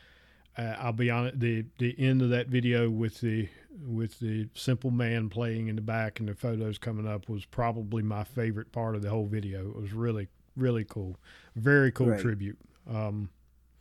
[0.56, 1.40] uh, I'll be honest.
[1.40, 3.48] The the end of that video with the
[3.86, 8.02] with the simple man playing in the back and the photos coming up was probably
[8.02, 9.68] my favorite part of the whole video.
[9.68, 11.16] It was really really cool,
[11.54, 12.20] very cool Great.
[12.20, 12.58] tribute.
[12.90, 13.30] Um,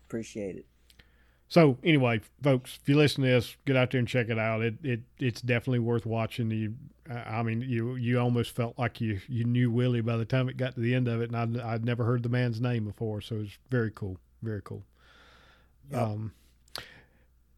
[0.08, 0.66] Appreciate it.
[1.50, 4.62] So anyway, folks, if you listen to this, get out there and check it out.
[4.62, 6.52] It it it's definitely worth watching.
[6.52, 6.76] You,
[7.10, 10.58] I mean, you you almost felt like you you knew Willie by the time it
[10.58, 13.22] got to the end of it, and I'd, I'd never heard the man's name before,
[13.22, 14.84] so it's very cool, very cool.
[15.92, 16.02] Yep.
[16.02, 16.34] Um,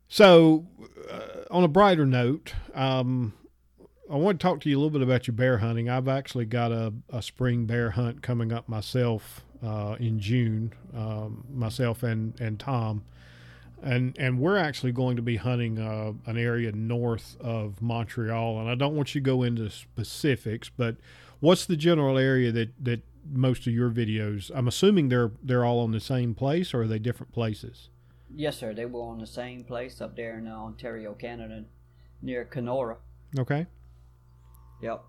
[0.08, 0.68] so
[1.10, 3.34] uh, on a brighter note, um,
[4.12, 5.90] I want to talk to you a little bit about your bear hunting.
[5.90, 10.74] I've actually got a, a spring bear hunt coming up myself uh, in June.
[10.96, 13.04] Um, myself and and Tom.
[13.82, 18.60] And and we're actually going to be hunting uh, an area north of Montreal.
[18.60, 20.98] And I don't want you to go into specifics, but
[21.40, 24.52] what's the general area that that most of your videos?
[24.54, 27.90] I'm assuming they're they're all on the same place, or are they different places?
[28.36, 28.74] Yes, sir.
[28.74, 31.66] They were on the same place up there in uh, Ontario, Canada,
[32.22, 32.98] near Kenora.
[33.38, 33.66] Okay.
[34.82, 35.04] Yep.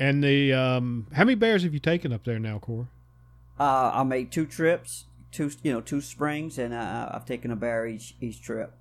[0.00, 2.88] And the um, how many bears have you taken up there now, Core?
[3.60, 7.56] Uh, I made two trips, two you know two springs, and uh, I've taken a
[7.56, 8.74] bear each each trip.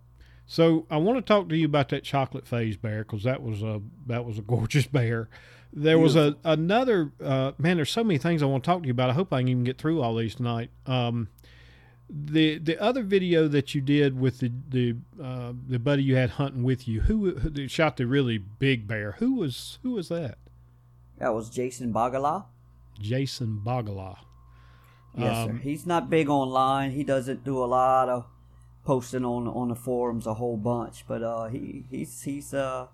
[0.46, 3.64] So I want to talk to you about that chocolate phase bear because that was
[3.64, 5.30] a that was a gorgeous bear.
[5.74, 7.78] There was a another uh, man.
[7.78, 9.10] There's so many things I want to talk to you about.
[9.10, 10.70] I hope I can even get through all these tonight.
[10.86, 11.30] Um,
[12.10, 16.32] the the other video that you did with the the uh, the buddy you had
[16.32, 19.14] hunting with you, who, who shot the really big bear?
[19.20, 20.38] Who was who was that?
[21.18, 22.46] That was Jason Bagala.
[23.00, 24.18] Jason Bagala.
[25.18, 25.64] Yes, Um, sir.
[25.64, 26.92] He's not big online.
[26.92, 28.26] He doesn't do a lot of
[28.86, 32.88] posting on on the forums a whole bunch, but uh, he he's he's uh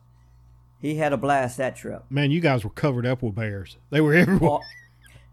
[0.81, 2.03] he had a blast that trip.
[2.09, 3.77] Man, you guys were covered up with bears.
[3.89, 4.49] They were everywhere.
[4.49, 4.61] Well,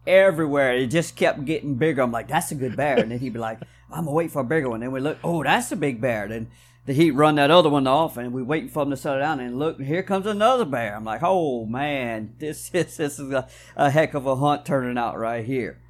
[0.06, 0.74] everywhere.
[0.76, 2.02] It just kept getting bigger.
[2.02, 2.98] I'm like, that's a good bear.
[2.98, 4.76] And then he'd be like, I'm gonna wait for a bigger one.
[4.76, 6.28] And then we look, oh, that's a big bear.
[6.28, 6.48] Then
[6.86, 9.40] the heat run that other one off, and we waiting for him to settle down.
[9.40, 10.94] And look, here comes another bear.
[10.96, 14.98] I'm like, oh man, this is this is a, a heck of a hunt turning
[14.98, 15.80] out right here.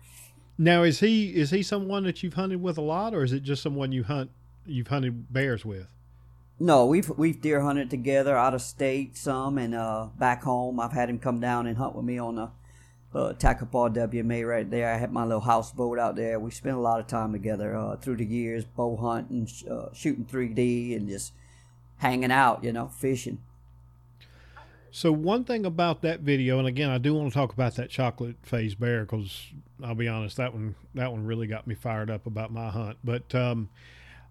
[0.57, 3.43] Now, is he is he someone that you've hunted with a lot, or is it
[3.43, 4.31] just someone you hunt
[4.67, 5.88] you've hunted bears with?
[6.61, 10.79] No, we've we've deer hunted together out of state some, and uh, back home.
[10.79, 12.51] I've had him come down and hunt with me on the
[13.14, 14.93] uh, Attakapas WMA right there.
[14.93, 16.38] I had my little houseboat out there.
[16.38, 20.25] We spent a lot of time together uh, through the years, bow hunting, uh, shooting
[20.25, 21.33] 3D, and just
[21.99, 23.38] hanging out, you know, fishing.
[24.94, 27.90] So one thing about that video, and again, I do want to talk about that
[27.90, 29.50] chocolate phase bear because
[29.83, 32.98] I'll be honest, that one that one really got me fired up about my hunt.
[33.02, 33.70] But um,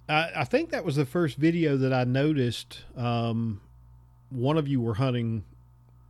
[0.07, 2.85] I, I think that was the first video that I noticed.
[2.95, 3.59] Um,
[4.29, 5.43] one of you were hunting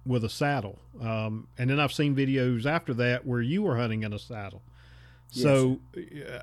[0.06, 4.04] with a saddle, um, and then I've seen videos after that where you were hunting
[4.04, 4.62] in a saddle.
[5.32, 5.80] So,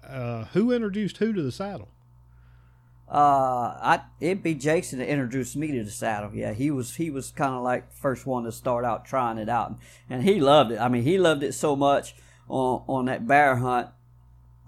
[0.03, 1.91] uh, who introduced who to the saddle?
[3.11, 6.31] Uh, I it'd be Jason that introduced me to the saddle.
[6.33, 9.49] Yeah, he was he was kind of like first one to start out trying it
[9.49, 9.75] out,
[10.09, 10.79] and he loved it.
[10.79, 12.15] I mean, he loved it so much
[12.49, 13.89] on on that bear hunt.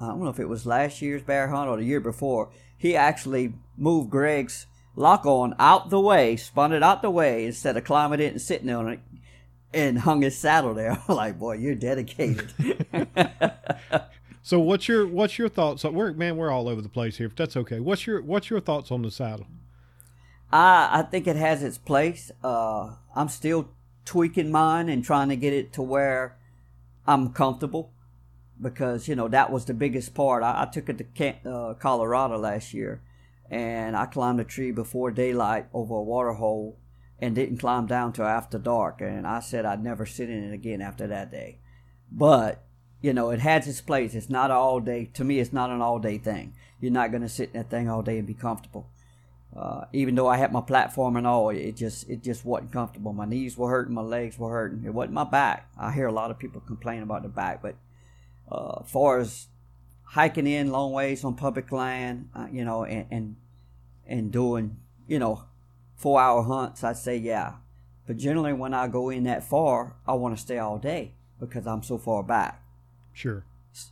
[0.00, 2.50] I don't know if it was last year's bear hunt or the year before.
[2.76, 7.76] He actually moved Greg's lock on out the way, spun it out the way instead
[7.76, 9.00] of climbing it and sitting on it,
[9.72, 11.00] and hung his saddle there.
[11.08, 12.52] Like, boy, you're dedicated.
[14.42, 15.84] So what's your what's your thoughts?
[15.84, 17.26] on- We're man, we're all over the place here.
[17.28, 19.46] If that's okay, what's your what's your thoughts on the saddle?
[20.52, 22.30] I I think it has its place.
[22.42, 23.70] Uh, I'm still
[24.04, 26.36] tweaking mine and trying to get it to where
[27.06, 27.92] I'm comfortable
[28.60, 30.42] because you know that was the biggest part.
[30.42, 33.00] I, I took it to Camp, uh, Colorado last year,
[33.48, 36.78] and I climbed a tree before daylight over a water hole
[37.20, 39.00] and didn't climb down till after dark.
[39.00, 41.58] And I said I'd never sit in it again after that day.
[42.10, 42.64] But
[43.02, 44.14] you know, it has its place.
[44.14, 45.10] It's not all day.
[45.14, 46.54] To me, it's not an all day thing.
[46.80, 48.88] You're not going to sit in that thing all day and be comfortable.
[49.54, 53.12] Uh, even though I had my platform and all, it just it just wasn't comfortable.
[53.12, 54.84] My knees were hurting, my legs were hurting.
[54.86, 55.68] It wasn't my back.
[55.78, 57.74] I hear a lot of people complain about the back, but
[58.50, 59.48] uh, far as
[60.04, 63.36] hiking in long ways on public land, uh, you know, and, and
[64.06, 65.44] and doing you know
[65.96, 67.54] four hour hunts, I'd say yeah.
[68.06, 71.66] But generally, when I go in that far, I want to stay all day because
[71.66, 72.61] I'm so far back.
[73.12, 73.44] Sure.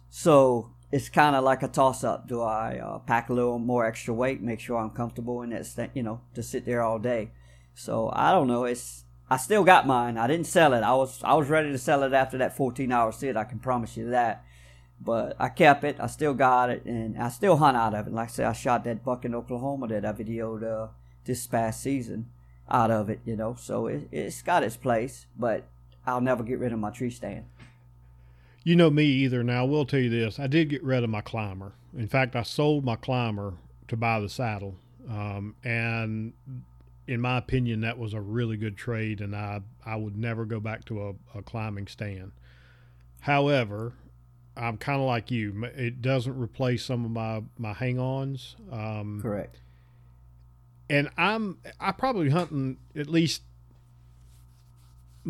[0.09, 2.29] So it's kind of like a toss up.
[2.29, 5.67] Do I uh, pack a little more extra weight, make sure I'm comfortable in that,
[5.67, 7.31] st- you know, to sit there all day?
[7.75, 8.65] So I don't know.
[8.65, 10.19] It's I still got mine.
[10.19, 10.83] I didn't sell it.
[10.83, 13.37] I was I was ready to sell it after that 14 hour sit.
[13.37, 14.45] I can promise you that.
[15.01, 15.97] But I kept it.
[15.99, 18.13] I still got it, and I still hunt out of it.
[18.13, 20.89] Like I said, I shot that buck in Oklahoma that I videoed uh,
[21.25, 22.27] this past season
[22.69, 23.21] out of it.
[23.25, 25.27] You know, so it, it's got its place.
[25.39, 25.65] But
[26.05, 27.47] I'll never get rid of my tree stand.
[28.63, 29.43] You know me either.
[29.43, 31.73] Now I will tell you this: I did get rid of my climber.
[31.97, 33.55] In fact, I sold my climber
[33.89, 34.77] to buy the saddle,
[35.09, 36.33] um, and
[37.07, 40.61] in my opinion, that was a really good trade, and I I would never go
[40.61, 42.33] back to a, a climbing stand.
[43.21, 43.95] However,
[44.57, 45.65] I'm kind of like you.
[45.77, 48.57] It doesn't replace some of my my hang-ons.
[48.71, 49.59] Um, Correct.
[50.89, 53.43] and I'm I probably hunting at least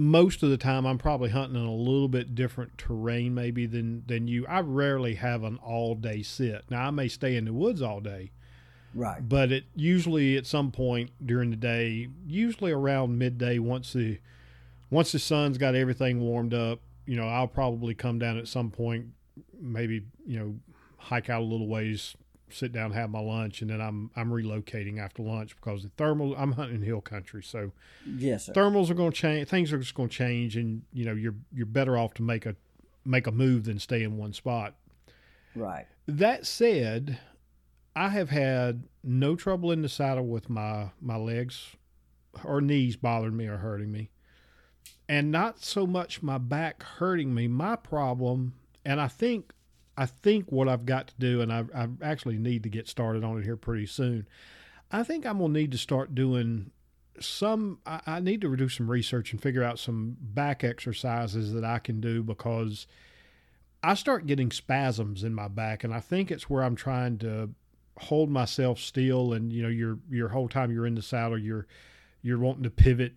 [0.00, 4.02] most of the time I'm probably hunting in a little bit different terrain maybe than
[4.06, 4.46] than you.
[4.46, 6.64] I rarely have an all day sit.
[6.70, 8.30] Now I may stay in the woods all day,
[8.94, 9.20] Right.
[9.28, 14.18] but it usually at some point during the day, usually around midday once the
[14.88, 18.70] once the sun's got everything warmed up, you know, I'll probably come down at some
[18.70, 19.08] point
[19.60, 20.54] maybe, you know,
[20.96, 22.16] hike out a little ways
[22.54, 26.34] sit down, have my lunch, and then I'm I'm relocating after lunch because the thermal.
[26.36, 27.72] I'm hunting hill country, so
[28.06, 28.52] Yes, sir.
[28.52, 29.48] thermals are going to change.
[29.48, 32.46] Things are just going to change, and you know you're you're better off to make
[32.46, 32.56] a
[33.04, 34.74] make a move than stay in one spot.
[35.54, 35.86] right.
[36.06, 37.18] That said,
[37.94, 41.76] I have had no trouble in the saddle with my my legs
[42.44, 44.10] or knees bothering me or hurting me,
[45.08, 47.48] and not so much my back hurting me.
[47.48, 49.52] My problem, and I think
[50.00, 53.22] I think what I've got to do, and I, I actually need to get started
[53.22, 54.26] on it here pretty soon.
[54.90, 56.70] I think I'm gonna need to start doing
[57.20, 57.80] some.
[57.84, 61.78] I, I need to do some research and figure out some back exercises that I
[61.80, 62.86] can do because
[63.82, 67.50] I start getting spasms in my back, and I think it's where I'm trying to
[67.98, 69.34] hold myself still.
[69.34, 71.66] And you know, your your whole time you're in the saddle, you're
[72.22, 73.12] you're wanting to pivot.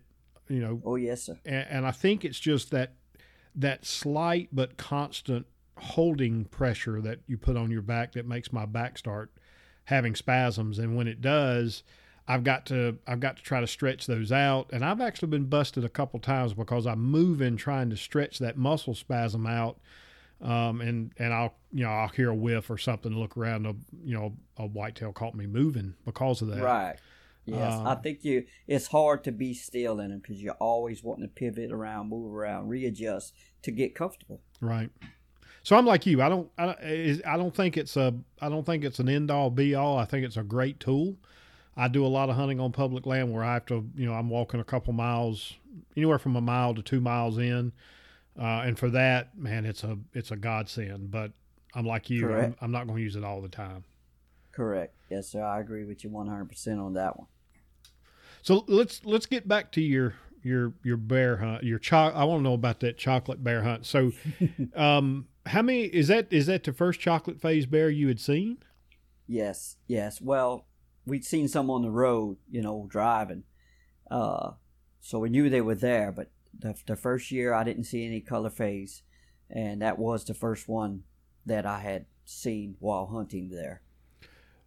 [0.48, 1.38] You know, Oh, yes, sir.
[1.46, 2.92] and, and I think it's just that
[3.54, 8.66] that slight but constant holding pressure that you put on your back that makes my
[8.66, 9.30] back start
[9.84, 10.78] having spasms.
[10.78, 11.82] And when it does,
[12.26, 14.70] I've got to I've got to try to stretch those out.
[14.72, 18.56] And I've actually been busted a couple times because I'm moving trying to stretch that
[18.56, 19.78] muscle spasm out.
[20.40, 23.74] Um, and and I'll you know I'll hear a whiff or something, look around, a
[24.04, 26.62] you know a whitetail caught me moving because of that.
[26.62, 26.96] Right.
[27.46, 28.46] Yes, I Um, think you.
[28.66, 32.32] It's hard to be still in them because you're always wanting to pivot around, move
[32.34, 34.40] around, readjust to get comfortable.
[34.60, 34.90] Right.
[35.64, 36.22] So I'm like you.
[36.22, 36.48] I don't.
[36.56, 38.14] I, don't- I don't think it's a.
[38.40, 39.98] I don't think it's an end all be all.
[39.98, 41.16] I think it's a great tool.
[41.76, 43.84] I do a lot of hunting on public land where I have to.
[43.96, 45.54] You know, I'm walking a couple miles,
[45.96, 47.72] anywhere from a mile to two miles in,
[48.38, 51.10] uh, and for that, man, it's a it's a godsend.
[51.10, 51.32] But
[51.74, 52.20] I'm like you.
[52.44, 53.84] I'm, I'm not going to use it all the time.
[54.52, 54.94] Correct.
[55.10, 55.42] Yes, sir.
[55.42, 57.26] I agree with you 100% on that one.
[58.42, 61.64] So let's let's get back to your your your bear hunt.
[61.64, 63.86] Your cho- I want to know about that chocolate bear hunt.
[63.86, 64.12] So,
[64.76, 66.32] um, how many is that?
[66.32, 68.58] Is that the first chocolate phase bear you had seen?
[69.26, 70.20] Yes, yes.
[70.20, 70.66] Well,
[71.06, 73.44] we'd seen some on the road, you know, driving.
[74.10, 74.52] Uh,
[75.00, 78.20] so we knew they were there, but the, the first year I didn't see any
[78.20, 79.02] color phase.
[79.50, 81.04] And that was the first one
[81.46, 83.82] that I had seen while hunting there.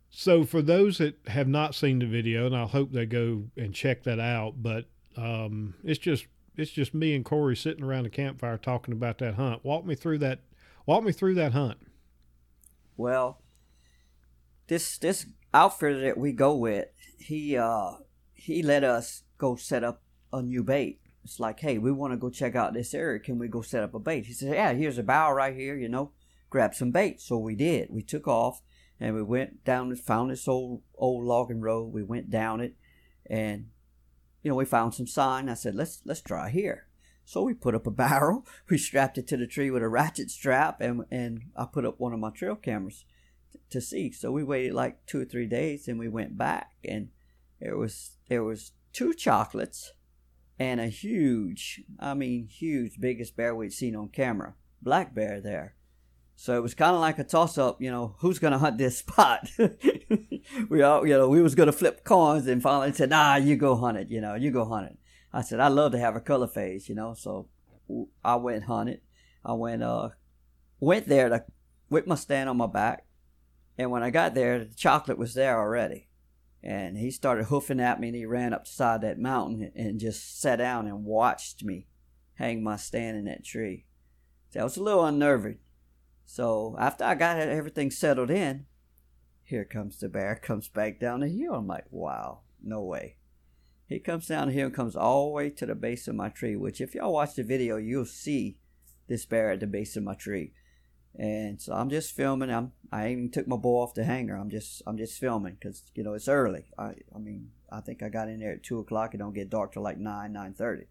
[0.10, 3.74] So for those that have not seen the video, and I hope they go and
[3.74, 4.86] check that out, but
[5.16, 9.36] um, it's just it's just me and Corey sitting around the campfire talking about that
[9.36, 9.64] hunt.
[9.64, 10.40] Walk me through that.
[10.88, 11.78] Walk me through that hunt.
[12.96, 13.42] Well,
[14.68, 16.88] this this outfitter that we go with,
[17.20, 17.92] he uh
[18.34, 21.02] he let us go set up a new bait.
[21.26, 23.20] It's like, hey, we want to go check out this area.
[23.20, 24.26] Can we go set up a bait?
[24.26, 25.76] He said, yeah, here's a bow right here.
[25.76, 26.14] You know,
[26.50, 27.20] grab some bait.
[27.20, 27.90] So we did.
[27.92, 28.62] We took off
[28.98, 31.92] and we went down and found this old old logging road.
[31.92, 32.76] We went down it,
[33.30, 33.68] and
[34.42, 35.50] you know we found some sign.
[35.50, 36.87] I said, let's let's try here.
[37.28, 38.46] So we put up a barrel.
[38.70, 42.00] We strapped it to the tree with a ratchet strap, and and I put up
[42.00, 43.04] one of my trail cameras
[43.52, 44.12] t- to see.
[44.14, 47.10] So we waited like two or three days, and we went back, and
[47.60, 49.92] there was there was two chocolates
[50.58, 55.76] and a huge, I mean huge, biggest bear we'd seen on camera, black bear there.
[56.36, 58.98] So it was kind of like a toss up, you know, who's gonna hunt this
[59.06, 59.50] spot?
[60.70, 63.76] we all, you know, we was gonna flip coins, and finally said, nah, you go
[63.76, 64.98] hunt it, you know, you go hunt it.
[65.38, 67.48] I said, I love to have a color phase, you know, so
[68.26, 69.02] I went hunted.
[69.46, 70.10] I went, uh,
[70.80, 71.46] went there to,
[71.92, 73.06] with my stand on my back.
[73.78, 76.08] And when I got there, the chocolate was there already.
[76.64, 79.72] And he started hoofing at me and he ran up the side of that mountain
[79.76, 81.86] and just sat down and watched me
[82.34, 83.86] hang my stand in that tree.
[84.50, 85.60] So I was a little unnerving.
[86.26, 88.66] So after I got everything settled in,
[89.44, 91.54] here comes the bear, comes back down the hill.
[91.54, 93.18] I'm like, wow, no way.
[93.88, 96.56] He comes down here and comes all the way to the base of my tree,
[96.56, 98.58] which if y'all watch the video, you'll see
[99.08, 100.52] this bear at the base of my tree.
[101.16, 102.52] And so I'm just filming.
[102.52, 104.36] I'm I even took my bow off the hanger.
[104.36, 106.66] I'm just I'm just filming because you know it's early.
[106.78, 109.14] I I mean I think I got in there at two o'clock.
[109.14, 110.86] It don't get dark till like nine nine thirty.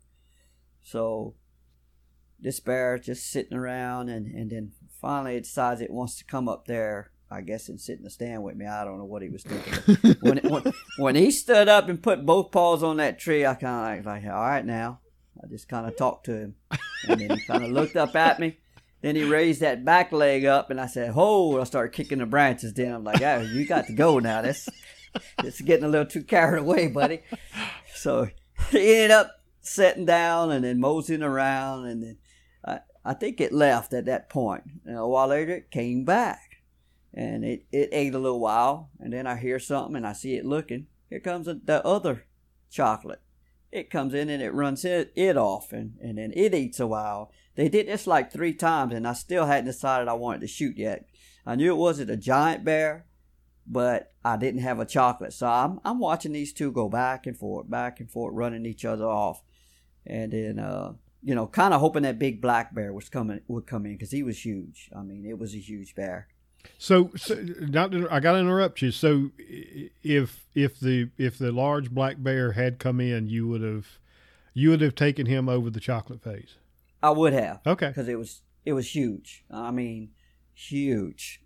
[0.83, 1.35] So
[2.41, 6.49] this bear just sitting around and and then finally it decides it wants to come
[6.49, 7.13] up there.
[7.31, 8.67] I guess and sit in the stand with me.
[8.67, 10.17] I don't know what he was thinking.
[10.21, 13.55] when, it, when when he stood up and put both paws on that tree, I
[13.55, 15.01] kind of like, like, all right now.
[15.43, 16.55] I just kind of talked to him,
[17.09, 18.57] and then he kind of looked up at me.
[19.03, 22.27] Then he raised that back leg up, and I said, "Ho!" I started kicking the
[22.27, 22.73] branches.
[22.73, 24.43] Then I'm like, "Oh, you got to go now.
[24.43, 24.69] This,
[25.43, 27.23] this is getting a little too carried away, buddy."
[27.95, 28.29] So
[28.71, 32.19] he ended up sitting down and then moseying around, and then
[32.65, 34.65] I, I think it left at that point.
[34.85, 36.46] And a while later, it came back,
[37.17, 40.35] and it, it ate a little while, and then I hear something, and I see
[40.37, 40.87] it looking.
[41.09, 42.27] Here comes the other
[42.71, 43.23] chocolate.
[43.73, 46.87] It comes in and it runs it, it off, and, and then it eats a
[46.87, 47.33] while.
[47.55, 50.77] They did this like three times, and I still hadn't decided I wanted to shoot
[50.77, 51.09] yet.
[51.47, 53.07] I knew it wasn't a giant bear,
[53.67, 55.33] but I didn't have a chocolate.
[55.33, 58.85] So I'm I'm watching these two go back and forth, back and forth, running each
[58.85, 59.43] other off,
[60.07, 60.93] and then uh,
[61.23, 64.13] you know, kind of hoping that big black bear was coming would come in because
[64.13, 64.91] he was huge.
[64.97, 66.29] I mean, it was a huge bear.
[66.79, 68.91] So, so not to, I got to interrupt you.
[68.91, 69.31] So,
[70.03, 73.99] if if the if the large black bear had come in, you would have
[74.55, 76.55] you would have taken him over the chocolate phase.
[77.03, 77.61] I would have.
[77.67, 77.89] Okay.
[77.89, 79.45] Because it was it was huge.
[79.51, 80.11] I mean,
[80.55, 81.41] huge.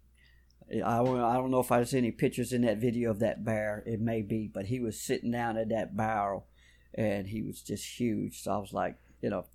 [0.73, 3.83] I, I don't know if I see any pictures in that video of that bear.
[3.87, 6.47] It may be, but he was sitting down at that barrel,
[6.95, 8.43] and he was just huge.
[8.43, 9.47] So I was like, you know,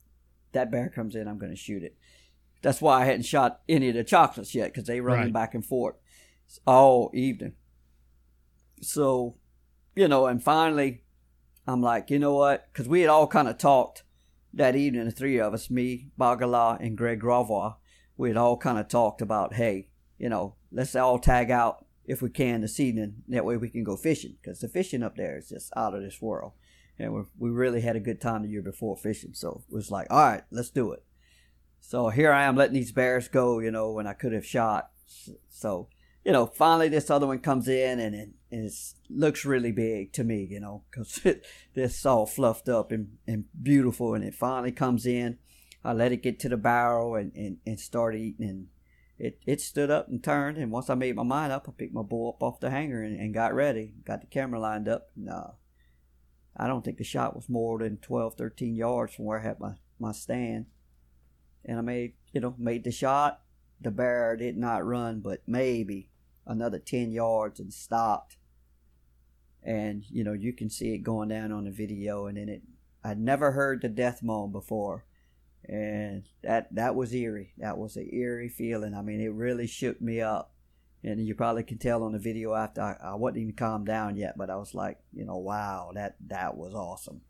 [0.51, 1.95] that bear comes in, I'm going to shoot it.
[2.65, 5.33] That's why I hadn't shot any of the chocolates yet because they running Right.
[5.33, 5.97] back and forth
[6.65, 7.53] all evening.
[8.81, 9.35] So,
[9.95, 11.03] you know, and finally,
[11.67, 12.65] I'm like, you know what?
[12.73, 14.01] Because we had all kind of talked
[14.51, 17.75] that evening, the three of us, me, Bagala, and Greg Gravois,
[18.17, 22.19] we had all kind of talked about, hey, you know, let's all tag out if
[22.23, 23.17] we can this evening.
[23.27, 26.01] That way we can go fishing because the fishing up there is just out of
[26.01, 26.53] this world.
[26.97, 29.35] And we we really had a good time the year before fishing.
[29.35, 31.03] So it was like, all right, let's do it.
[31.87, 34.89] So here I am letting these bears go, you know, when I could have shot.
[35.49, 35.87] So,
[36.23, 40.23] you know, finally this other one comes in and it it's, looks really big to
[40.23, 41.21] me, you know, because
[41.75, 44.15] it's all fluffed up and, and beautiful.
[44.15, 45.37] And it finally comes in.
[45.83, 48.49] I let it get to the barrel and, and, and start eating.
[48.49, 48.67] And
[49.19, 50.57] it, it stood up and turned.
[50.57, 53.03] And once I made my mind up, I picked my bull up off the hanger
[53.03, 53.93] and, and got ready.
[54.03, 55.11] Got the camera lined up.
[55.15, 55.51] No, uh,
[56.57, 59.59] I don't think the shot was more than 12, 13 yards from where I had
[59.59, 60.65] my, my stand.
[61.65, 63.41] And I made, you know, made the shot.
[63.81, 66.09] The bear did not run, but maybe
[66.45, 68.37] another 10 yards and stopped.
[69.63, 72.27] And, you know, you can see it going down on the video.
[72.27, 72.61] And then it,
[73.03, 75.05] I'd never heard the death moan before.
[75.67, 77.53] And that, that was eerie.
[77.57, 78.93] That was an eerie feeling.
[78.93, 80.53] I mean, it really shook me up.
[81.03, 84.15] And you probably can tell on the video after I, I wasn't even calmed down
[84.15, 87.21] yet, but I was like, you know, wow, that, that was awesome.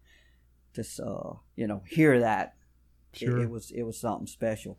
[0.74, 2.55] Just, uh, you know, hear that.
[3.22, 3.42] It- Sure.
[3.42, 4.78] it was, it was something special.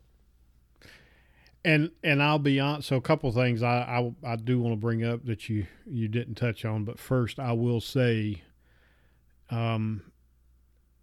[1.65, 2.87] And and I'll be honest.
[2.87, 3.79] So a couple of things I,
[4.23, 7.39] I I do want to bring up that you you didn't touch on, but first
[7.39, 8.43] I will say,
[9.49, 10.03] um,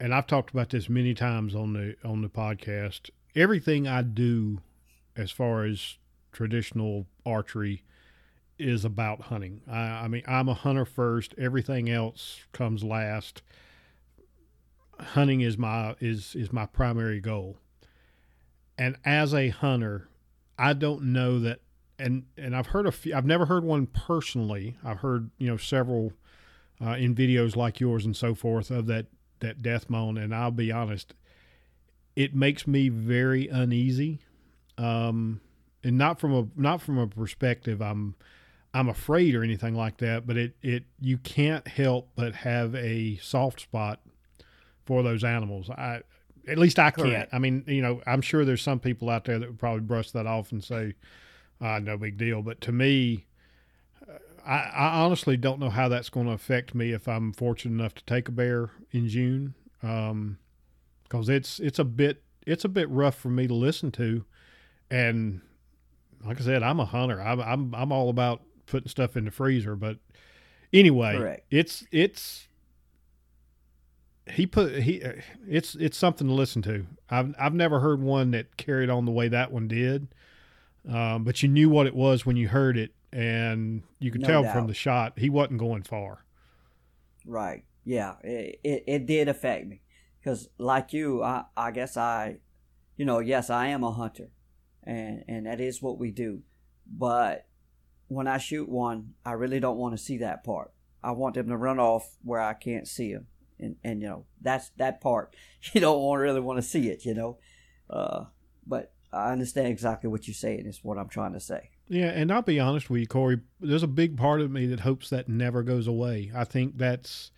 [0.01, 3.11] and I've talked about this many times on the on the podcast.
[3.35, 4.61] Everything I do,
[5.17, 5.99] as far as
[6.33, 7.83] traditional archery,
[8.59, 9.61] is about hunting.
[9.69, 11.35] I, I mean, I'm a hunter first.
[11.37, 13.43] Everything else comes last.
[15.01, 17.57] Hunting is my is is my primary goal.
[18.77, 20.09] And as a hunter,
[20.59, 21.61] I don't know that,
[21.99, 23.15] and and I've heard a few.
[23.15, 24.77] I've never heard one personally.
[24.85, 26.13] I've heard you know several
[26.85, 29.07] uh, in videos like yours and so forth of that
[29.41, 30.17] that death moan.
[30.17, 31.15] And I'll be honest,
[32.17, 34.21] it makes me very uneasy,
[34.79, 35.41] um,
[35.83, 38.15] and not from a not from a perspective I'm
[38.73, 40.27] I'm afraid or anything like that.
[40.27, 44.01] But it it you can't help but have a soft spot
[44.85, 45.71] for those animals.
[45.71, 46.01] I
[46.47, 47.09] at least I can't.
[47.09, 47.35] Correct.
[47.35, 50.11] I mean, you know, I'm sure there's some people out there that would probably brush
[50.13, 50.95] that off and say,
[51.61, 53.27] uh, "No big deal." But to me,
[54.09, 57.81] uh, I, I honestly don't know how that's going to affect me if I'm fortunate
[57.81, 62.89] enough to take a bear in June, because it's it's a bit it's a bit
[62.91, 64.25] rough for me to listen to,
[64.91, 65.41] and
[66.25, 67.21] like I said, I'm a hunter.
[67.21, 69.99] I'm I'm I'm all about putting stuff in the freezer, but
[70.73, 71.47] anyway, Correct.
[71.51, 72.49] it's it's
[74.31, 75.03] he put he
[75.49, 76.87] it's it's something to listen to.
[77.11, 80.09] I've I've never heard one that carried on the way that one did.
[80.89, 84.27] Um, but you knew what it was when you heard it, and you could No
[84.29, 84.55] tell doubt.
[84.55, 86.25] from the shot he wasn't going far.
[87.25, 87.65] Right.
[87.85, 88.17] Yeah.
[88.23, 89.81] It, it, it did affect me.
[90.21, 92.39] Because, like you, I, I guess I,
[92.97, 94.29] you know, yes, I am a hunter.
[94.83, 96.43] And, and that is what we do.
[96.87, 97.47] But
[98.09, 100.73] when I shoot one, I really don't want to see that part.
[101.03, 103.27] I want them to run off where I can't see them.
[103.59, 105.35] And, and you know, that's that part.
[105.73, 107.39] You don't want, really want to see it, you know.
[107.89, 108.25] Uh,
[108.67, 111.71] but I understand exactly what you're saying, is what I'm trying to say.
[111.89, 113.41] Yeah, and I'll be honest with you, Corey.
[113.61, 116.31] There's a big part of me that hopes that never goes away.
[116.35, 117.31] I think that's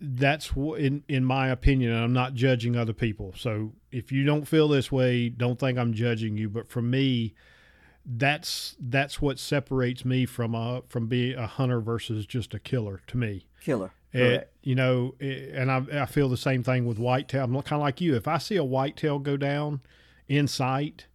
[0.00, 1.92] that's in in my opinion.
[1.92, 3.34] And I'm not judging other people.
[3.36, 6.48] So if you don't feel this way, don't think I'm judging you.
[6.48, 7.34] But for me,
[8.06, 13.02] that's that's what separates me from a from being a hunter versus just a killer.
[13.08, 13.92] To me, Killer.
[14.14, 14.52] It, Correct.
[14.62, 17.44] you know, it, and I, I feel the same thing with whitetail.
[17.44, 18.14] I'm kind of like you.
[18.14, 19.80] If I see a whitetail go down
[20.28, 21.06] in sight,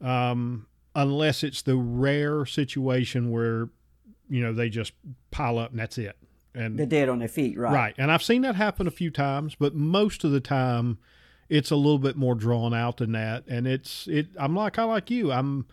[0.00, 3.68] um, unless it's the rare situation where,
[4.28, 4.92] you know, they just
[5.30, 6.16] pile up and that's it.
[6.54, 7.72] And They're dead on their feet, right?
[7.72, 10.98] right, and I've seen that happen a few times, but most of the time,
[11.48, 13.44] it's a little bit more drawn out than that.
[13.46, 14.28] And it's it.
[14.36, 15.30] I'm like I like you.
[15.30, 15.66] I'm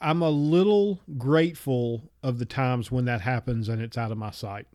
[0.00, 4.30] I'm a little grateful of the times when that happens and it's out of my
[4.30, 4.66] sight.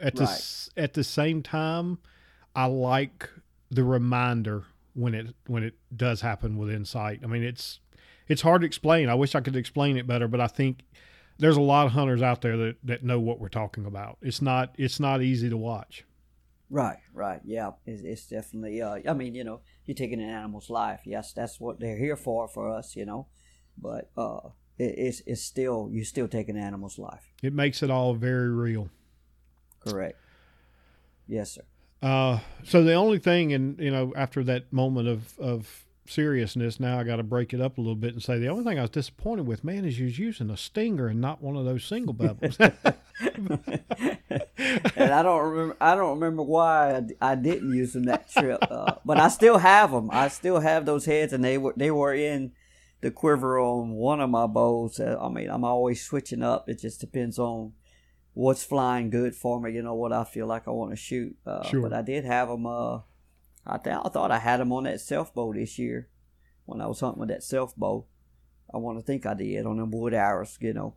[0.00, 0.68] At the Right.
[0.76, 1.98] at the same time,
[2.54, 3.28] I like
[3.70, 7.20] the reminder when it when it does happen within sight.
[7.22, 7.80] I mean, it's
[8.28, 9.08] it's hard to explain.
[9.08, 10.84] I wish I could explain it better, but I think
[11.38, 14.18] there's a lot of hunters out there that, that know what we're talking about.
[14.22, 16.04] It's not it's not easy to watch.
[16.70, 17.70] Right, right, yeah.
[17.86, 18.82] It's, it's definitely.
[18.82, 21.00] Uh, I mean, you know, you're taking an animal's life.
[21.06, 22.94] Yes, that's what they're here for for us.
[22.94, 23.28] You know,
[23.76, 27.32] but uh, it, it's it's still you still take an animal's life.
[27.42, 28.90] It makes it all very real.
[29.80, 30.18] Correct.
[31.26, 31.62] Yes, sir.
[32.00, 36.98] Uh, so the only thing, and you know, after that moment of of seriousness, now
[36.98, 38.82] I got to break it up a little bit and say the only thing I
[38.82, 41.84] was disappointed with, man, is you was using a stinger and not one of those
[41.84, 42.56] single bevels.
[44.96, 45.76] and I don't remember.
[45.80, 48.58] I don't remember why I, I didn't use them that trip.
[48.70, 50.08] Uh, but I still have them.
[50.12, 52.52] I still have those heads, and they were they were in
[53.00, 55.00] the quiver on one of my bows.
[55.00, 56.68] Uh, I mean, I'm always switching up.
[56.68, 57.72] It just depends on
[58.34, 59.72] what's flying good for me.
[59.72, 61.36] You know what I feel like I want to shoot.
[61.46, 61.82] Uh, Sure.
[61.82, 62.66] But I did have them.
[62.66, 63.00] Uh,
[63.66, 66.08] I, th- I thought I had them on that self bow this year
[66.66, 68.06] when I was hunting with that self bow.
[68.72, 70.56] I want to think I did on them wood arrows.
[70.60, 70.94] You know.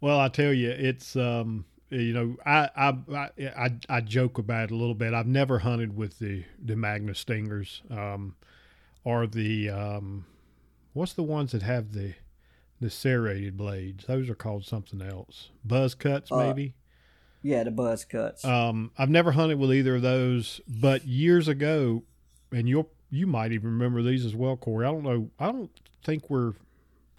[0.00, 4.70] well, I tell you, it's um, you know, I I, I I joke about it
[4.72, 5.14] a little bit.
[5.14, 8.36] I've never hunted with the the Magnus stingers, um,
[9.04, 10.26] or the um,
[10.92, 12.14] what's the ones that have the
[12.80, 14.06] the serrated blades?
[14.06, 15.50] Those are called something else.
[15.64, 16.74] Buzz cuts, Uh, maybe.
[17.42, 18.44] Yeah, the buzz cuts.
[18.44, 22.02] Um, I've never hunted with either of those, but years ago,
[22.50, 24.84] and you'll you might even remember these as well, Corey.
[24.84, 25.30] I don't know.
[25.38, 25.70] I don't
[26.02, 26.54] think we're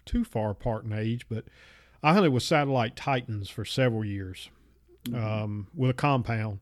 [0.04, 1.44] too far apart in age, but
[2.02, 4.50] I hunted with satellite Titans for several years
[5.14, 6.60] um, with a compound,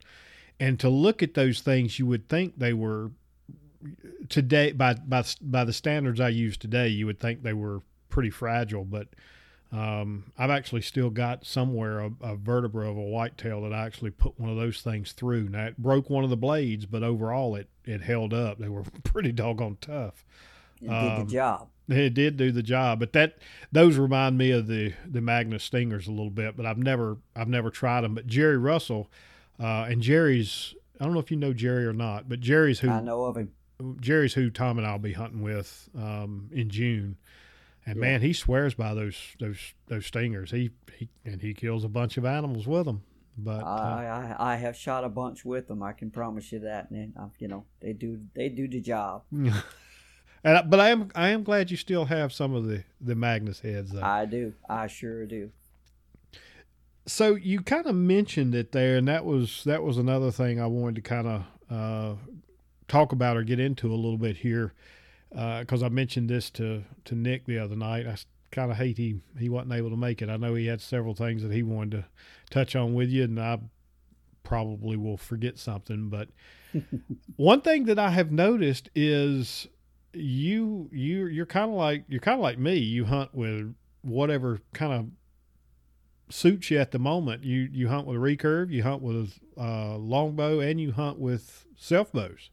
[0.60, 3.10] and to look at those things, you would think they were
[4.28, 8.30] today by by by the standards I use today, you would think they were pretty
[8.30, 9.08] fragile, but
[9.72, 14.10] um, I've actually still got somewhere a, a vertebra of a whitetail that I actually
[14.10, 15.48] put one of those things through.
[15.48, 18.58] Now it broke one of the blades, but overall it it held up.
[18.58, 20.24] They were pretty doggone tough.
[20.80, 21.68] It did um, the job.
[21.88, 23.38] It did do the job, but that
[23.72, 26.56] those remind me of the the Magnus Stingers a little bit.
[26.56, 28.14] But I've never I've never tried them.
[28.14, 29.10] But Jerry Russell
[29.60, 32.90] uh, and Jerry's I don't know if you know Jerry or not, but Jerry's who
[32.90, 33.52] I know of him.
[34.00, 37.16] Jerry's who Tom and I'll be hunting with um, in June.
[37.86, 38.00] And Yeah.
[38.00, 40.50] man, he swears by those those those stingers.
[40.50, 43.02] He he and he kills a bunch of animals with them.
[43.38, 45.82] But uh, I, I I have shot a bunch with them.
[45.82, 49.22] I can promise you that, and uh, you know they do they do the job.
[49.30, 49.52] and
[50.44, 53.60] I- but I am I am glad you still have some of the the Magnus
[53.60, 54.02] heads though.
[54.02, 54.54] I do.
[54.68, 55.50] I sure do.
[57.06, 60.66] so you kind of mentioned it there, and that was that was another thing I
[60.66, 62.14] wanted to kind of uh,
[62.88, 64.72] talk about or get into a little bit here,
[65.30, 68.06] because I mentioned this to to Nick the other night.
[68.06, 68.16] I
[68.50, 70.30] kind of hate he he wasn't able to make it.
[70.30, 72.04] I know he had several things that he wanted to
[72.50, 73.58] touch on with you, and I
[74.42, 76.08] probably will forget something.
[76.08, 76.28] But
[77.36, 79.66] one thing that I have noticed is
[80.12, 82.76] you you you're kind of like you're kind of like me.
[82.76, 87.44] You hunt with whatever kind of suits you at the moment.
[87.44, 91.18] You you hunt with a recurve, you hunt with a uh, longbow, and you hunt
[91.18, 92.50] with self bows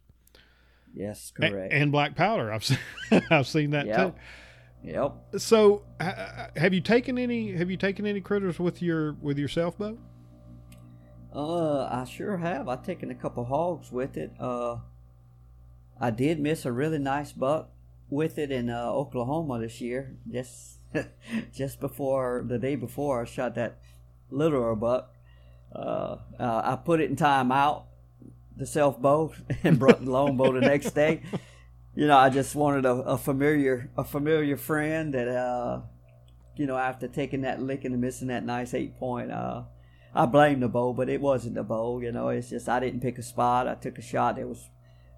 [0.94, 1.74] Yes, correct.
[1.74, 2.52] and black powder.
[2.52, 2.78] I've seen,
[3.30, 4.18] I've seen that yep.
[4.84, 5.14] Yep.
[5.38, 9.48] So, ha- have you taken any Have you taken any critters with your with your
[9.48, 9.98] self bow?
[11.34, 12.68] Uh, I sure have.
[12.70, 14.34] I've taken a couple hogs with it.
[14.40, 14.78] Uh,
[16.00, 17.72] I did miss a really nice buck
[18.10, 20.18] with it in uh, Oklahoma this year.
[20.30, 20.80] Just
[21.54, 23.80] just before the day before, I shot that
[24.30, 25.14] littler buck.
[25.74, 27.86] Uh, uh, I put it in timeout,
[28.58, 29.34] the self bow,
[29.64, 31.22] and brought the long bow the next day.
[31.96, 35.82] You know, I just wanted a, a familiar a familiar friend that uh,
[36.56, 39.32] you know after taking that lick and missing that nice eight point.
[39.32, 39.64] Uh,
[40.16, 42.00] I blame the bow, but it wasn't the bow.
[42.00, 43.68] You know, it's just I didn't pick a spot.
[43.68, 44.70] I took a shot that was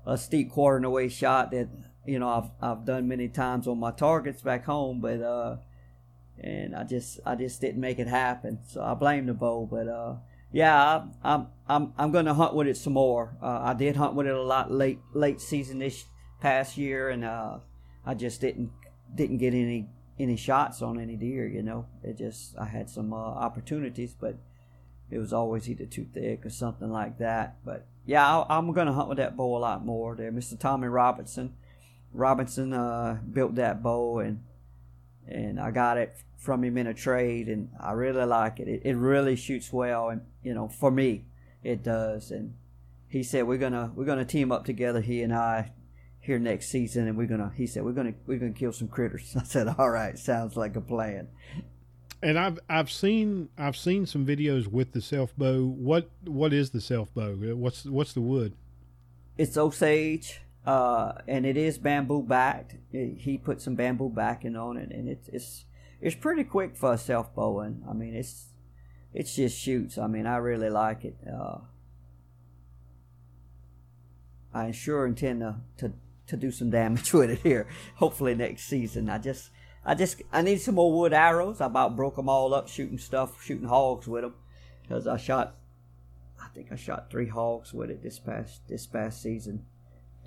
[0.05, 1.67] a steep quarter and away shot that
[2.05, 5.57] you know I've I've done many times on my targets back home, but uh,
[6.39, 8.59] and I just I just didn't make it happen.
[8.67, 10.15] So I blame the bow, but uh,
[10.55, 13.35] yeah, I'm I'm I'm gonna hunt with it some more.
[13.43, 16.05] Uh, I did hunt with it a lot late late season this
[16.39, 17.57] past year, and uh,
[18.05, 18.71] I just didn't
[19.13, 21.45] didn't get any any shots on any deer.
[21.45, 24.37] You know, it just I had some uh, opportunities, but
[25.11, 27.57] it was always either too thick or something like that.
[27.65, 30.15] But yeah, I, I'm going to hunt with that bow a lot more.
[30.15, 30.57] There, Mr.
[30.57, 31.53] Tommy Robinson.
[32.13, 34.41] Robinson uh, built that bow, and
[35.27, 38.69] and I got it from him in a trade, and I really like it.
[38.69, 41.25] It, it really shoots well, and you know, for me,
[41.63, 42.29] it does.
[42.29, 42.53] And
[43.07, 45.01] he said we're gonna we're gonna team up together.
[45.01, 45.71] He and I.
[46.19, 47.51] here next season, and we're gonna.
[47.55, 49.35] He said we're gonna we're gonna kill some critters.
[49.39, 51.27] I said, all right, sounds like a plan.
[52.21, 55.65] And I've I've seen I've seen some videos with the self bow.
[55.65, 57.33] What what is the self bow?
[57.55, 58.53] What's what's the wood?
[59.37, 62.75] It's Osage, uh, and it is bamboo backed.
[62.91, 65.65] he put some bamboo backing on it, and it's it's
[66.01, 67.83] it's pretty quick for a self bowing.
[67.89, 68.47] I mean, it's
[69.15, 69.97] it's just shoots.
[69.97, 71.15] I mean, I really like it.
[71.25, 71.59] Uh,
[74.53, 75.93] I sure intend to, to
[76.27, 77.67] to do some damage with it here.
[77.95, 79.09] Hopefully next season.
[79.09, 79.51] I just
[79.85, 81.61] I just I need some more wood arrows.
[81.61, 84.35] I about broke them all up shooting stuff, shooting hogs with them,
[84.83, 85.55] because I shot.
[86.41, 89.65] I think I shot three hogs with it this past this past season,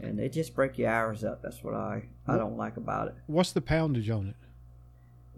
[0.00, 1.42] and they just break your arrows up.
[1.42, 3.16] That's what I I don't like about it.
[3.26, 4.36] What's the poundage on it?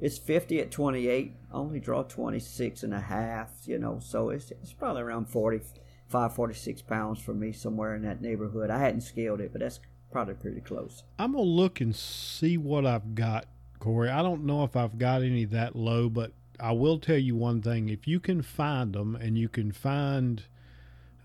[0.01, 1.37] It's 50 at 28.
[1.53, 6.35] I only draw 26 and a half, you know, so it's, it's probably around 45,
[6.35, 8.71] 46 pounds for me, somewhere in that neighborhood.
[8.71, 9.81] I hadn't scaled it, but that's
[10.11, 11.03] probably pretty close.
[11.19, 13.47] I'm going to look and see what I've got,
[13.79, 14.09] Corey.
[14.09, 17.61] I don't know if I've got any that low, but I will tell you one
[17.61, 17.91] thing.
[17.91, 20.43] If you can find them and you can find,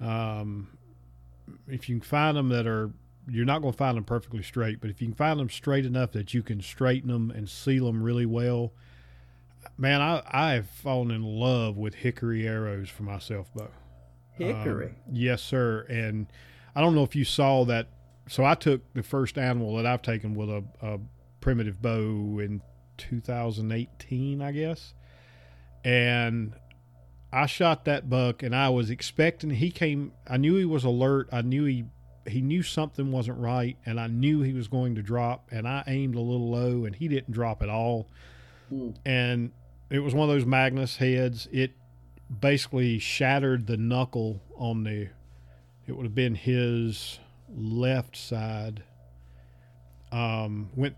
[0.02, 0.78] um,
[1.68, 2.92] if you can find them that are
[3.30, 5.86] you're not going to find them perfectly straight, but if you can find them straight
[5.86, 8.74] enough that you can straighten them and seal them really well,
[9.78, 13.70] man, I I have fallen in love with hickory arrows for my self bow.
[14.34, 14.88] Hickory.
[14.88, 15.86] Um, yes, sir.
[15.90, 16.28] And
[16.76, 17.88] I don't know if you saw that.
[18.28, 21.00] So I took the first animal that I've taken with a, a
[21.42, 22.62] primitive bow in
[22.98, 24.94] 2018, I guess,
[25.84, 26.56] and
[27.32, 30.14] I shot that buck, and I was expecting he came.
[30.28, 31.30] I knew he was alert.
[31.32, 31.86] I knew he
[32.28, 35.84] he knew something wasn't right, and I knew he was going to drop, and I
[35.88, 38.10] aimed a little low, and he didn't drop at all.
[38.74, 38.96] Mm.
[39.06, 39.52] And
[39.90, 41.48] it was one of those Magnus heads.
[41.52, 41.72] It
[42.40, 45.10] basically shattered the knuckle on the.
[45.88, 47.20] It would have been his
[47.56, 48.84] left side.
[50.12, 50.96] Um, went,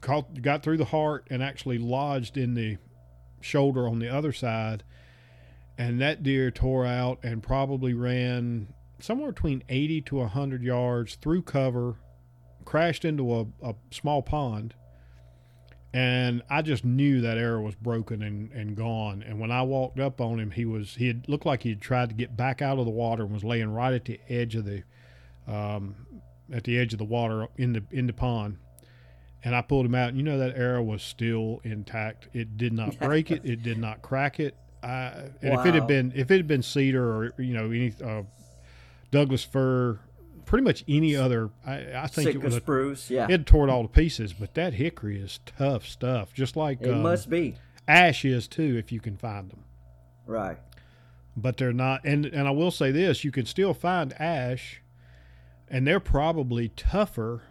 [0.00, 2.78] caught, got through the heart, and actually lodged in the
[3.40, 4.84] shoulder on the other side.
[5.76, 8.68] And that deer tore out and probably ran
[9.02, 11.96] somewhere between 80 to 100 yards through cover,
[12.64, 14.74] crashed into a, a small pond.
[15.92, 19.24] And I just knew that arrow was broken and, and gone.
[19.26, 21.80] And when I walked up on him, he was he had looked like he had
[21.80, 24.54] tried to get back out of the water and was laying right at the edge
[24.54, 24.84] of the
[25.48, 25.96] um,
[26.52, 28.58] at the edge of the water in the in the pond.
[29.42, 30.10] And I pulled him out.
[30.10, 32.28] And you know that arrow was still intact.
[32.32, 33.44] It did not break it.
[33.44, 34.56] It did not crack it.
[34.82, 35.60] I, and wow.
[35.60, 38.22] if it had been if it had been cedar or you know any uh,
[39.10, 39.98] Douglas fir,
[40.44, 41.50] pretty much any other.
[41.66, 43.10] I, I think Sitka it was a, spruce.
[43.10, 44.32] Yeah, it tore it all to pieces.
[44.32, 46.32] But that hickory is tough stuff.
[46.32, 47.56] Just like it um, must be.
[47.88, 49.64] Ash is too, if you can find them.
[50.26, 50.58] Right.
[51.36, 54.82] But they're not, and and I will say this: you can still find ash,
[55.68, 57.42] and they're probably tougher,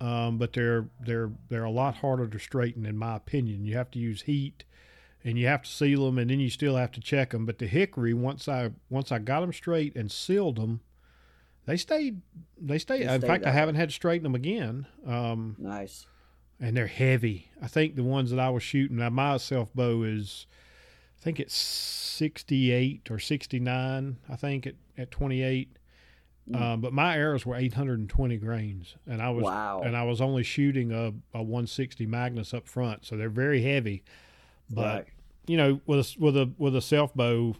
[0.00, 3.64] um, but they're they're they're a lot harder to straighten, in my opinion.
[3.64, 4.64] You have to use heat
[5.24, 7.58] and you have to seal them and then you still have to check them but
[7.58, 10.80] the hickory once i once i got them straight and sealed them
[11.66, 12.22] they stayed.
[12.60, 13.06] They stayed.
[13.08, 14.86] They in fact, I haven't had to straighten them again.
[15.06, 16.06] Um, nice.
[16.58, 17.50] And they're heavy.
[17.60, 20.46] I think the ones that I was shooting, now my self bow is,
[21.20, 24.16] I think it's 68 or 69.
[24.28, 25.76] I think at, at 28.
[26.48, 26.60] Mm.
[26.60, 29.82] Um, but my arrows were 820 grains, and I was wow.
[29.84, 34.04] and I was only shooting a, a 160 Magnus up front, so they're very heavy.
[34.70, 35.06] But right.
[35.48, 37.56] you know, with a, with a with a self bow,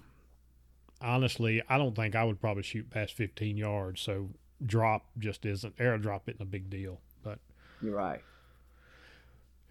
[1.01, 4.01] honestly, I don't think I would probably shoot past 15 yards.
[4.01, 4.31] So
[4.65, 7.01] drop just isn't air drop isn't a big deal.
[7.23, 7.39] But
[7.83, 8.23] you're right.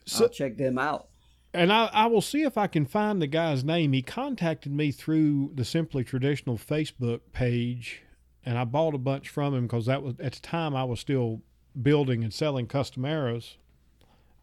[0.05, 1.07] So I'll check them out.
[1.53, 3.93] And I, I will see if I can find the guy's name.
[3.93, 8.03] He contacted me through the Simply Traditional Facebook page,
[8.45, 10.99] and I bought a bunch from him because that was at the time I was
[10.99, 11.41] still
[11.81, 13.57] building and selling custom arrows.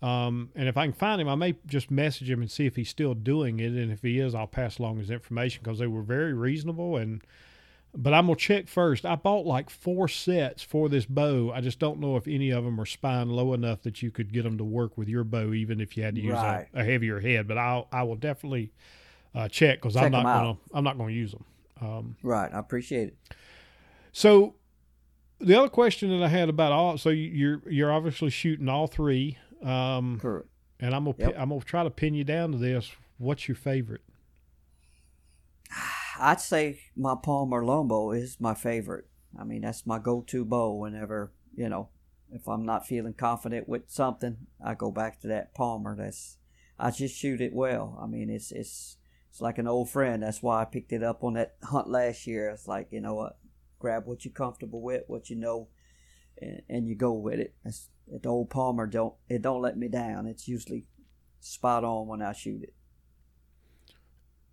[0.03, 2.75] Um, and if I can find him, I may just message him and see if
[2.75, 3.73] he's still doing it.
[3.73, 6.97] And if he is, I'll pass along his information because they were very reasonable.
[6.97, 7.23] And
[7.95, 9.05] but I'm gonna check first.
[9.05, 11.53] I bought like four sets for this bow.
[11.55, 14.33] I just don't know if any of them are spine low enough that you could
[14.33, 16.67] get them to work with your bow, even if you had to use right.
[16.75, 17.47] a, a, heavier head.
[17.47, 18.73] But I'll I will definitely
[19.35, 21.45] uh, check because I'm not gonna I'm not gonna use them.
[21.81, 23.17] Um, right, I appreciate it.
[24.13, 24.55] So
[25.39, 29.39] the other question that I had about all so you're you're obviously shooting all three.
[29.63, 30.49] Um, Correct.
[30.81, 31.35] And I'm gonna yep.
[31.39, 32.91] I'm gonna try to pin you down to this.
[33.19, 34.03] What's your favorite?
[36.19, 39.07] I'd say my Palmer longbow is my favorite.
[39.39, 41.89] I mean, that's my go-to bow whenever you know
[42.33, 45.95] if I'm not feeling confident with something, I go back to that Palmer.
[45.95, 46.39] That's
[46.79, 47.99] I just shoot it well.
[48.03, 48.97] I mean, it's it's
[49.31, 50.23] it's like an old friend.
[50.23, 52.49] That's why I picked it up on that hunt last year.
[52.49, 53.39] It's like you know what,
[53.79, 55.69] grab what you're comfortable with, what you know,
[56.43, 57.55] and, and you go with it.
[57.65, 60.27] That's the old Palmer don't it don't let me down.
[60.27, 60.87] It's usually
[61.41, 62.75] spot on when I shoot it.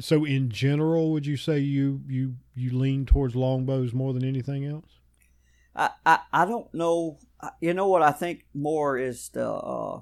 [0.02, 4.66] So in general, would you say you you you lean towards longbows more than anything
[4.66, 5.00] else?
[5.76, 7.20] I, I, I don't know.
[7.62, 9.50] You know what I think more is the.
[9.50, 10.02] Uh,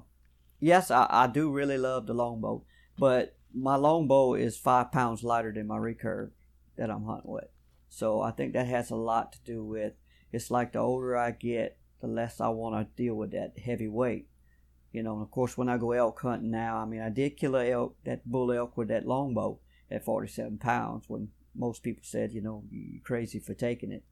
[0.60, 2.64] yes, I, I do really love the longbow,
[2.98, 6.30] but my longbow is five pounds lighter than my recurve
[6.76, 7.48] that I'm hunting with.
[7.88, 9.94] So I think that has a lot to do with.
[10.32, 13.88] It's like the older I get, the less I want to deal with that heavy
[13.88, 14.28] weight.
[14.92, 17.36] You know, and of course, when I go elk hunting now, I mean, I did
[17.36, 19.58] kill a elk, that bull elk with that longbow
[19.90, 24.04] at 47 pounds when most people said, you know, you're crazy for taking it.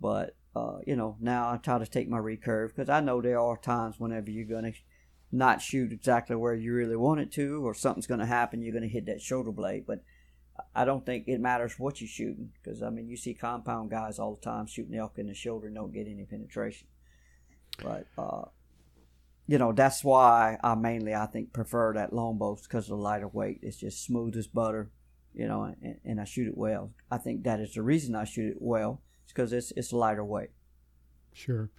[0.00, 3.40] But, uh, you know, now I try to take my recurve because I know there
[3.40, 4.78] are times whenever you're going to
[5.32, 8.72] not shoot exactly where you really want it to or something's going to happen, you're
[8.72, 9.84] going to hit that shoulder blade.
[9.86, 10.02] But
[10.74, 14.18] I don't think it matters what you're shooting because, I mean, you see compound guys
[14.18, 16.86] all the time shooting elk in the shoulder and don't get any penetration.
[17.82, 18.44] But, uh,
[19.46, 23.28] you know, that's why I mainly, I think, prefer that longbow because of the lighter
[23.28, 23.60] weight.
[23.62, 24.90] It's just smooth as butter,
[25.34, 26.92] you know, and, and I shoot it well.
[27.10, 29.02] I think that is the reason I shoot it well.
[29.24, 30.50] It's because it's, it's lighter weight.
[31.32, 31.70] Sure.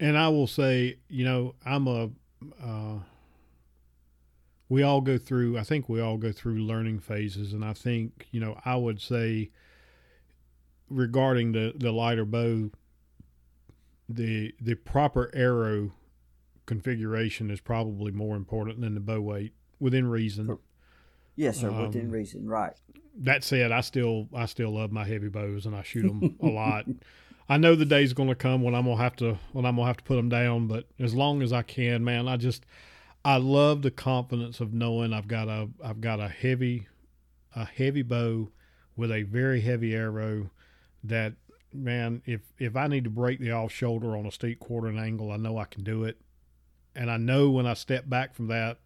[0.00, 2.10] And I will say, you know, I'm a,
[2.62, 2.98] uh,
[4.68, 7.52] we all go through, I think we all go through learning phases.
[7.52, 9.50] And I think, you know, I would say
[10.90, 12.70] regarding the, the lighter bow,
[14.08, 15.92] the, the proper arrow
[16.66, 20.58] configuration is probably more important than the bow weight within reason.
[21.36, 22.72] Yes, sir, within um, reason, right.
[23.18, 26.46] That said, I still I still love my heavy bows and I shoot them a
[26.46, 26.86] lot.
[27.48, 29.86] I know the day's going to come when I'm gonna have to when I'm gonna
[29.86, 32.66] have to put them down, but as long as I can, man, I just
[33.26, 36.86] I love the confidence of knowing I've got a I've got a heavy
[37.56, 38.52] a heavy bow
[38.94, 40.50] with a very heavy arrow
[41.02, 41.32] that
[41.72, 45.32] man if if I need to break the off shoulder on a steep quartering angle,
[45.32, 46.20] I know I can do it
[46.94, 48.78] and I know when I step back from that,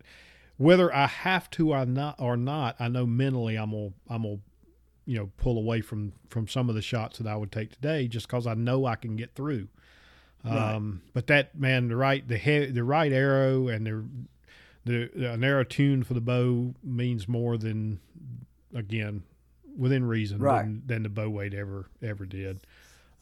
[0.57, 4.39] whether I have to or not or not, I know mentally I'm gonna I'm gonna
[5.05, 8.09] you know pull away from from some of the shots that I would take today
[8.09, 9.69] just because I know I can get through.
[10.45, 10.75] Right.
[10.75, 13.87] Um, but that man, the right the he, the right arrow and
[14.85, 18.01] the, the an arrow tuned for the bow means more than
[18.75, 19.23] again
[19.77, 20.63] within reason right.
[20.63, 22.61] than, than the bow weight ever ever did.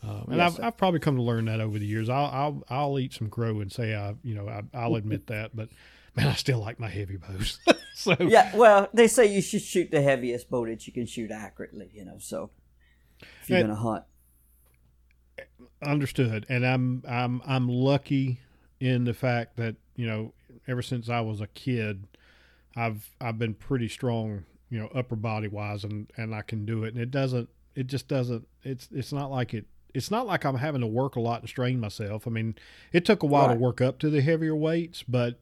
[0.02, 2.08] Um, and yes, I've, I've probably come to learn that over the years.
[2.08, 5.56] I'll I'll, I'll eat some crow and say I you know I, will admit that,
[5.56, 5.68] but
[6.14, 7.58] man, I still like my heavy bows.
[7.94, 11.32] so yeah, well, they say you should shoot the heaviest bow that you can shoot
[11.32, 11.90] accurately.
[11.92, 12.50] You know, so
[13.20, 14.04] if you're and, gonna hunt,
[15.82, 16.46] understood.
[16.48, 18.40] And I'm I'm I'm lucky
[18.80, 20.32] in the fact that you know
[20.66, 22.06] ever since I was a kid,
[22.76, 26.84] I've I've been pretty strong, you know, upper body wise, and and I can do
[26.84, 26.94] it.
[26.94, 30.56] And it doesn't it just doesn't it's it's not like it it's not like I'm
[30.56, 32.26] having to work a lot and strain myself.
[32.26, 32.56] I mean,
[32.92, 33.54] it took a while right.
[33.54, 35.40] to work up to the heavier weights, but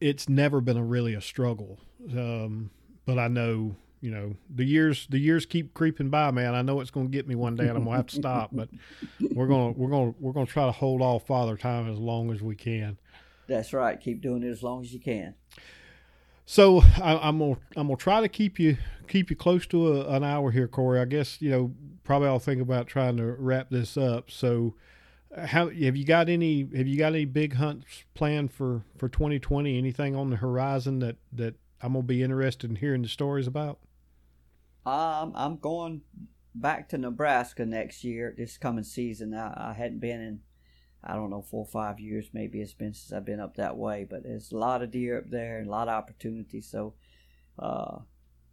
[0.00, 1.78] it's never been a really a struggle.
[2.10, 2.70] Um,
[3.04, 6.54] but I know, you know, the years the years keep creeping by, man.
[6.54, 8.16] I know it's going to get me one day, and I'm going to have to
[8.16, 8.50] stop.
[8.52, 8.68] But
[9.32, 11.88] we're going to we're going to we're going to try to hold off Father Time
[11.88, 12.98] as long as we can.
[13.46, 13.98] That's right.
[13.98, 15.34] Keep doing it as long as you can.
[16.44, 18.76] So I, am gonna I'm gonna try to keep you
[19.08, 21.00] keep you close to a, an hour here, Corey.
[21.00, 21.72] I guess you know
[22.04, 24.30] probably I'll think about trying to wrap this up.
[24.30, 24.74] So,
[25.36, 29.78] how have you got any have you got any big hunts planned for for 2020?
[29.78, 33.78] Anything on the horizon that that I'm gonna be interested in hearing the stories about?
[34.84, 36.02] Um, I'm going
[36.54, 39.34] back to Nebraska next year, this coming season.
[39.34, 40.40] I, I hadn't been in
[41.04, 43.76] I don't know, four or five years maybe it's been since I've been up that
[43.76, 44.06] way.
[44.08, 46.68] But there's a lot of deer up there and a lot of opportunities.
[46.70, 46.94] So
[47.58, 47.98] uh,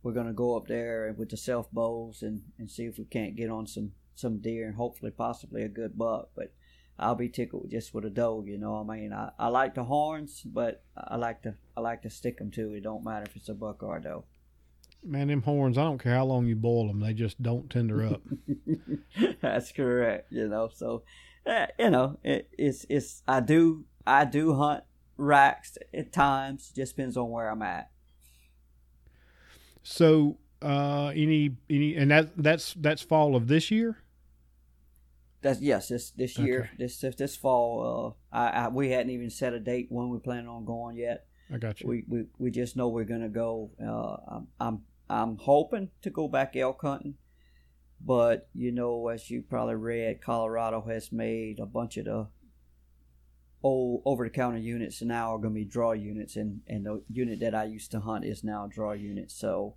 [0.01, 3.05] we're going to go up there with the self bows and, and see if we
[3.05, 6.29] can't get on some, some deer and hopefully possibly a good buck.
[6.35, 6.53] But
[6.97, 8.75] I'll be tickled just with a doe, you know.
[8.75, 12.39] I mean, I, I like the horns, but I like to I like to stick
[12.39, 12.73] them too.
[12.73, 14.25] It don't matter if it's a buck or a doe.
[15.03, 18.05] Man, them horns, I don't care how long you boil them, they just don't tender
[18.05, 18.21] up.
[19.41, 20.69] That's correct, you know.
[20.73, 21.03] So
[21.45, 24.83] uh, you know, it, it's it's I do I do hunt
[25.17, 26.71] racks at times.
[26.75, 27.89] Just depends on where I'm at.
[29.83, 33.97] So, uh, any any and that that's that's fall of this year.
[35.41, 36.85] That's yes, this this year, okay.
[36.85, 38.17] this this fall.
[38.31, 41.25] Uh, I, I, we hadn't even set a date when we plan on going yet.
[41.51, 41.87] I got you.
[41.87, 43.71] We we, we just know we're gonna go.
[43.81, 47.15] Uh, I'm, I'm I'm hoping to go back elk hunting.
[48.01, 52.27] But you know, as you probably read, Colorado has made a bunch of the
[53.61, 57.55] old over-the-counter units now are going to be draw units, and and the unit that
[57.55, 59.31] I used to hunt is now a draw unit.
[59.31, 59.75] So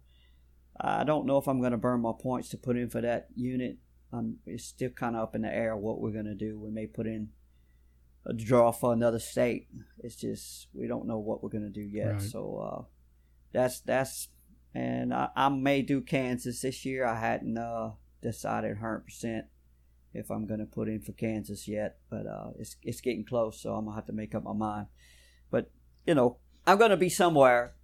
[0.80, 3.28] I don't know if I'm going to burn my points to put in for that
[3.34, 3.78] unit.
[4.12, 6.58] Um, it's still kind of up in the air what we're going to do.
[6.60, 7.30] We may put in
[8.24, 9.68] a draw for another state.
[9.98, 12.12] It's just we don't know what we're gonna do yet.
[12.12, 12.22] Right.
[12.22, 12.82] So uh,
[13.52, 14.28] that's that's
[14.74, 17.06] and I, I may do Kansas this year.
[17.06, 17.92] I hadn't uh,
[18.22, 19.46] decided 100 percent
[20.14, 23.74] if I'm gonna put in for Kansas yet, but uh, it's it's getting close, so
[23.74, 24.86] I'm gonna have to make up my mind.
[25.50, 25.70] But
[26.06, 27.74] you know, I'm gonna be somewhere,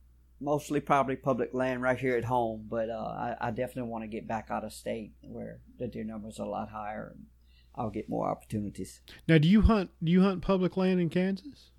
[0.40, 2.66] mostly probably public land right here at home.
[2.68, 6.04] But uh, I, I definitely want to get back out of state where the deer
[6.04, 7.12] numbers are a lot higher.
[7.14, 7.26] and
[7.74, 9.00] I'll get more opportunities.
[9.28, 9.90] Now, do you hunt?
[10.02, 11.70] Do you hunt public land in Kansas?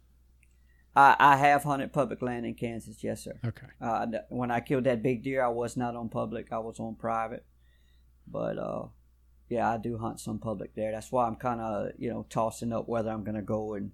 [0.96, 3.40] I, I have hunted public land in Kansas, yes, sir.
[3.46, 3.68] Okay.
[3.80, 6.96] Uh, when I killed that big deer, I was not on public; I was on
[6.96, 7.46] private.
[8.28, 8.88] But uh,
[9.50, 10.92] yeah, I do hunt some public there.
[10.92, 13.92] That's why I'm kind of you know tossing up whether I'm going to go and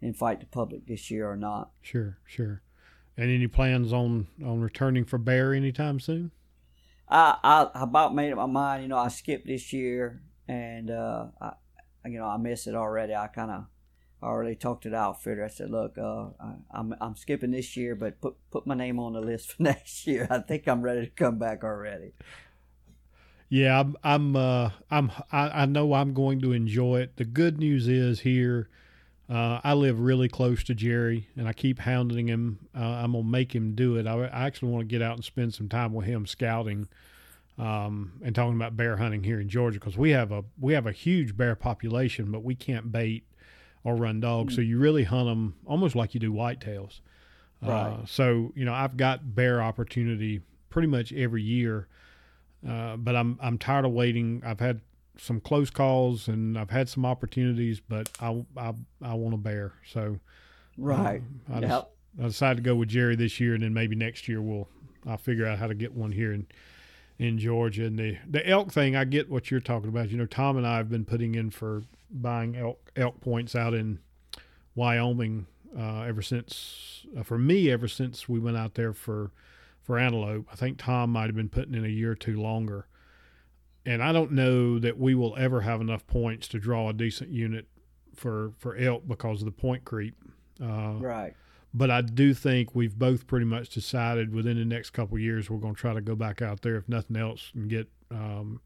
[0.00, 1.70] and fight the public this year or not.
[1.80, 2.62] Sure, sure.
[3.16, 6.32] And any plans on on returning for bear anytime soon?
[7.08, 8.82] I, I about made up my mind.
[8.82, 11.52] You know, I skipped this year, and uh, I,
[12.06, 13.14] you know, I miss it already.
[13.14, 13.66] I kind of
[14.22, 15.44] already talked to the outfitter.
[15.44, 18.98] I said, "Look, uh, I, I'm I'm skipping this year, but put put my name
[18.98, 20.26] on the list for next year.
[20.30, 22.12] I think I'm ready to come back already."
[23.48, 23.96] Yeah, I'm.
[24.02, 24.36] I'm.
[24.36, 25.12] Uh, I'm.
[25.30, 27.16] I, I know I'm going to enjoy it.
[27.16, 28.70] The good news is here,
[29.28, 32.58] uh, I live really close to Jerry, and I keep hounding him.
[32.74, 34.06] Uh, I'm gonna make him do it.
[34.06, 36.88] I, I actually want to get out and spend some time with him scouting,
[37.58, 40.86] um, and talking about bear hunting here in Georgia because we have a we have
[40.86, 43.24] a huge bear population, but we can't bait
[43.84, 44.54] or run dogs.
[44.54, 47.00] So you really hunt them almost like you do whitetails.
[47.62, 51.86] Uh, so you know, I've got bear opportunity pretty much every year.
[52.68, 54.42] Uh, but I'm I'm tired of waiting.
[54.44, 54.80] I've had
[55.18, 59.74] some close calls and I've had some opportunities, but I I, I want a bear.
[59.84, 60.18] So
[60.78, 61.22] Right.
[61.52, 61.90] I, just, Yep.
[62.20, 64.68] I decided to go with Jerry this year, and then maybe next year we'll
[65.06, 66.46] I'll figure out how to get one here in
[67.18, 67.84] in Georgia.
[67.86, 70.10] And the the elk thing, I get what you're talking about.
[70.10, 73.74] You know, Tom and I have been putting in for buying elk elk points out
[73.74, 73.98] in
[74.74, 75.46] Wyoming
[75.78, 79.30] uh, ever since uh, for me ever since we went out there for
[79.82, 80.46] for antelope.
[80.52, 82.86] I think Tom might have been putting in a year or two longer.
[83.84, 87.30] And I don't know that we will ever have enough points to draw a decent
[87.30, 87.66] unit
[88.14, 90.14] for for elk because of the point creep.
[90.62, 91.34] Uh, Right.
[91.74, 95.48] But I do think we've both pretty much decided within the next couple of years
[95.48, 98.60] we're going to try to go back out there if nothing else and get um,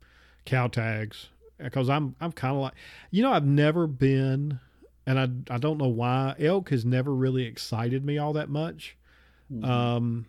[0.44, 1.28] cow tags
[1.58, 2.74] because I'm I'm kind of like
[3.10, 4.60] you know I've never been
[5.06, 8.96] and I I don't know why elk has never really excited me all that much.
[9.52, 9.64] Mhm.
[9.64, 10.26] Um,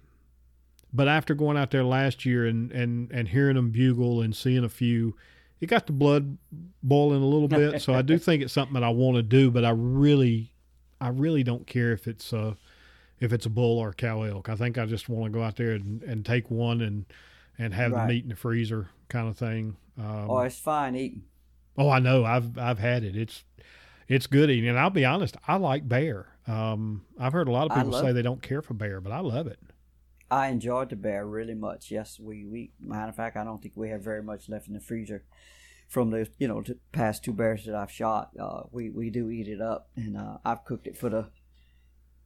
[0.94, 4.64] but after going out there last year and, and, and hearing them bugle and seeing
[4.64, 5.16] a few,
[5.60, 6.38] it got the blood
[6.82, 7.82] boiling a little bit.
[7.82, 10.54] so I do think it's something that I want to do, but I really,
[11.02, 12.58] I really don't care if it's a,
[13.20, 14.50] if it's a bull or a cow elk.
[14.50, 17.06] I think I just want to go out there and, and take one and,
[17.58, 19.78] and have the meat in the freezer kind of thing.
[19.98, 21.24] Um, oh, it's fine eating.
[21.78, 22.26] Oh, I know.
[22.26, 23.16] I've I've had it.
[23.16, 23.44] It's
[24.08, 25.38] it's good eating, and I'll be honest.
[25.48, 26.28] I like bear.
[26.48, 28.14] Um, I've heard a lot of people say it.
[28.14, 29.60] they don't care for bear, but I love it.
[30.30, 31.90] I enjoyed the bear really much.
[31.90, 34.74] Yes, we, we matter of fact, I don't think we have very much left in
[34.74, 35.24] the freezer
[35.88, 38.32] from the you know the past two bears that I've shot.
[38.40, 41.28] Uh, we we do eat it up, and uh, I've cooked it for the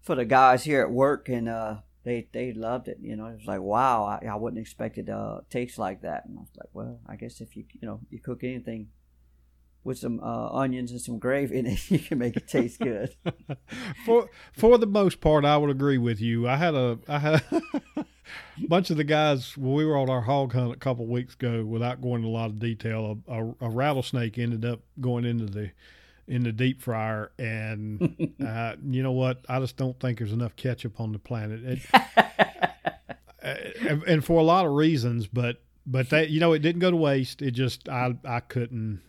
[0.02, 2.98] for the guys here at work, and uh, they they loved it.
[3.02, 6.26] You know, it was like wow, I, I wouldn't expect it to taste like that.
[6.26, 8.90] And I was like, well, I guess if you you know you cook anything
[9.84, 13.16] with some uh, onions and some gravy in it, you can make it taste good.
[14.06, 16.48] for for the most part, I would agree with you.
[16.48, 18.06] I had a I had a
[18.68, 21.64] bunch of the guys when we were on our hog hunt a couple weeks ago.
[21.64, 25.46] Without going into a lot of detail, a, a, a rattlesnake ended up going into
[25.46, 25.72] the
[26.28, 29.46] in the deep fryer, and uh, you know what?
[29.50, 31.64] I just don't think there's enough ketchup on the planet.
[31.64, 31.80] It,
[33.42, 36.92] and, and for a lot of reasons, but but that you know it didn't go
[36.92, 37.42] to waste.
[37.42, 39.02] It just I I couldn't.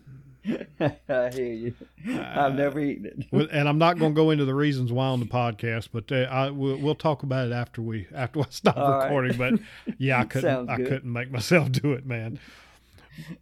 [0.80, 1.74] I hear you.
[2.08, 3.48] I've never eaten it.
[3.52, 6.26] And I'm not going to go into the reasons why on the podcast, but uh,
[6.28, 9.04] I we'll, we'll talk about it after we after I stop All right.
[9.04, 9.36] recording.
[9.36, 9.60] But
[9.98, 12.40] yeah, I couldn't I couldn't make myself do it, man.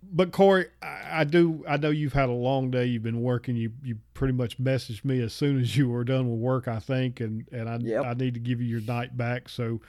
[0.02, 2.86] But Corey, I, I do I know you've had a long day.
[2.86, 3.56] You've been working.
[3.56, 6.78] You you pretty much messaged me as soon as you were done with work, I
[6.78, 8.04] think, and and I Yep.
[8.04, 9.48] I need to give you your night back.
[9.48, 9.80] So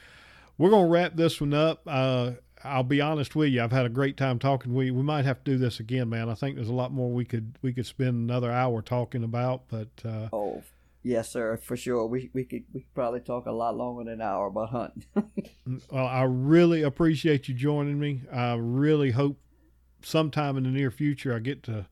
[0.57, 1.81] we're gonna wrap this one up.
[1.87, 2.31] Uh,
[2.63, 3.63] I'll be honest with you.
[3.63, 4.93] I've had a great time talking with you.
[4.93, 6.29] We might have to do this again, man.
[6.29, 9.63] I think there's a lot more we could we could spend another hour talking about.
[9.67, 10.63] But uh, Oh,
[11.03, 12.05] yes, sir, for sure.
[12.05, 15.03] We we could we could probably talk a lot longer than an hour about hunting.
[15.91, 18.21] well, I really appreciate you joining me.
[18.31, 19.37] I really hope
[20.03, 21.87] sometime in the near future I get to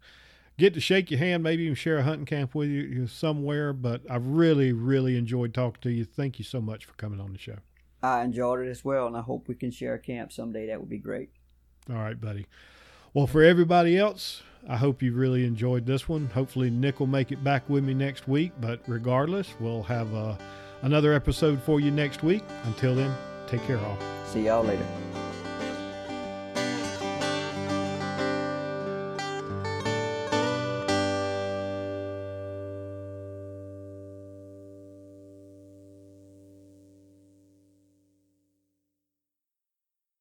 [0.57, 3.73] get to shake your hand, maybe even share a hunting camp with you somewhere.
[3.73, 6.05] But I've really really enjoyed talking to you.
[6.05, 7.57] Thank you so much for coming on the show.
[8.01, 10.67] I enjoyed it as well, and I hope we can share a camp someday.
[10.67, 11.29] That would be great.
[11.89, 12.45] All right, buddy.
[13.13, 16.27] Well, for everybody else, I hope you really enjoyed this one.
[16.27, 18.51] Hopefully, Nick will make it back with me next week.
[18.61, 20.35] But regardless, we'll have uh,
[20.81, 22.43] another episode for you next week.
[22.65, 23.13] Until then,
[23.47, 23.97] take care, all.
[24.27, 25.08] See y'all later.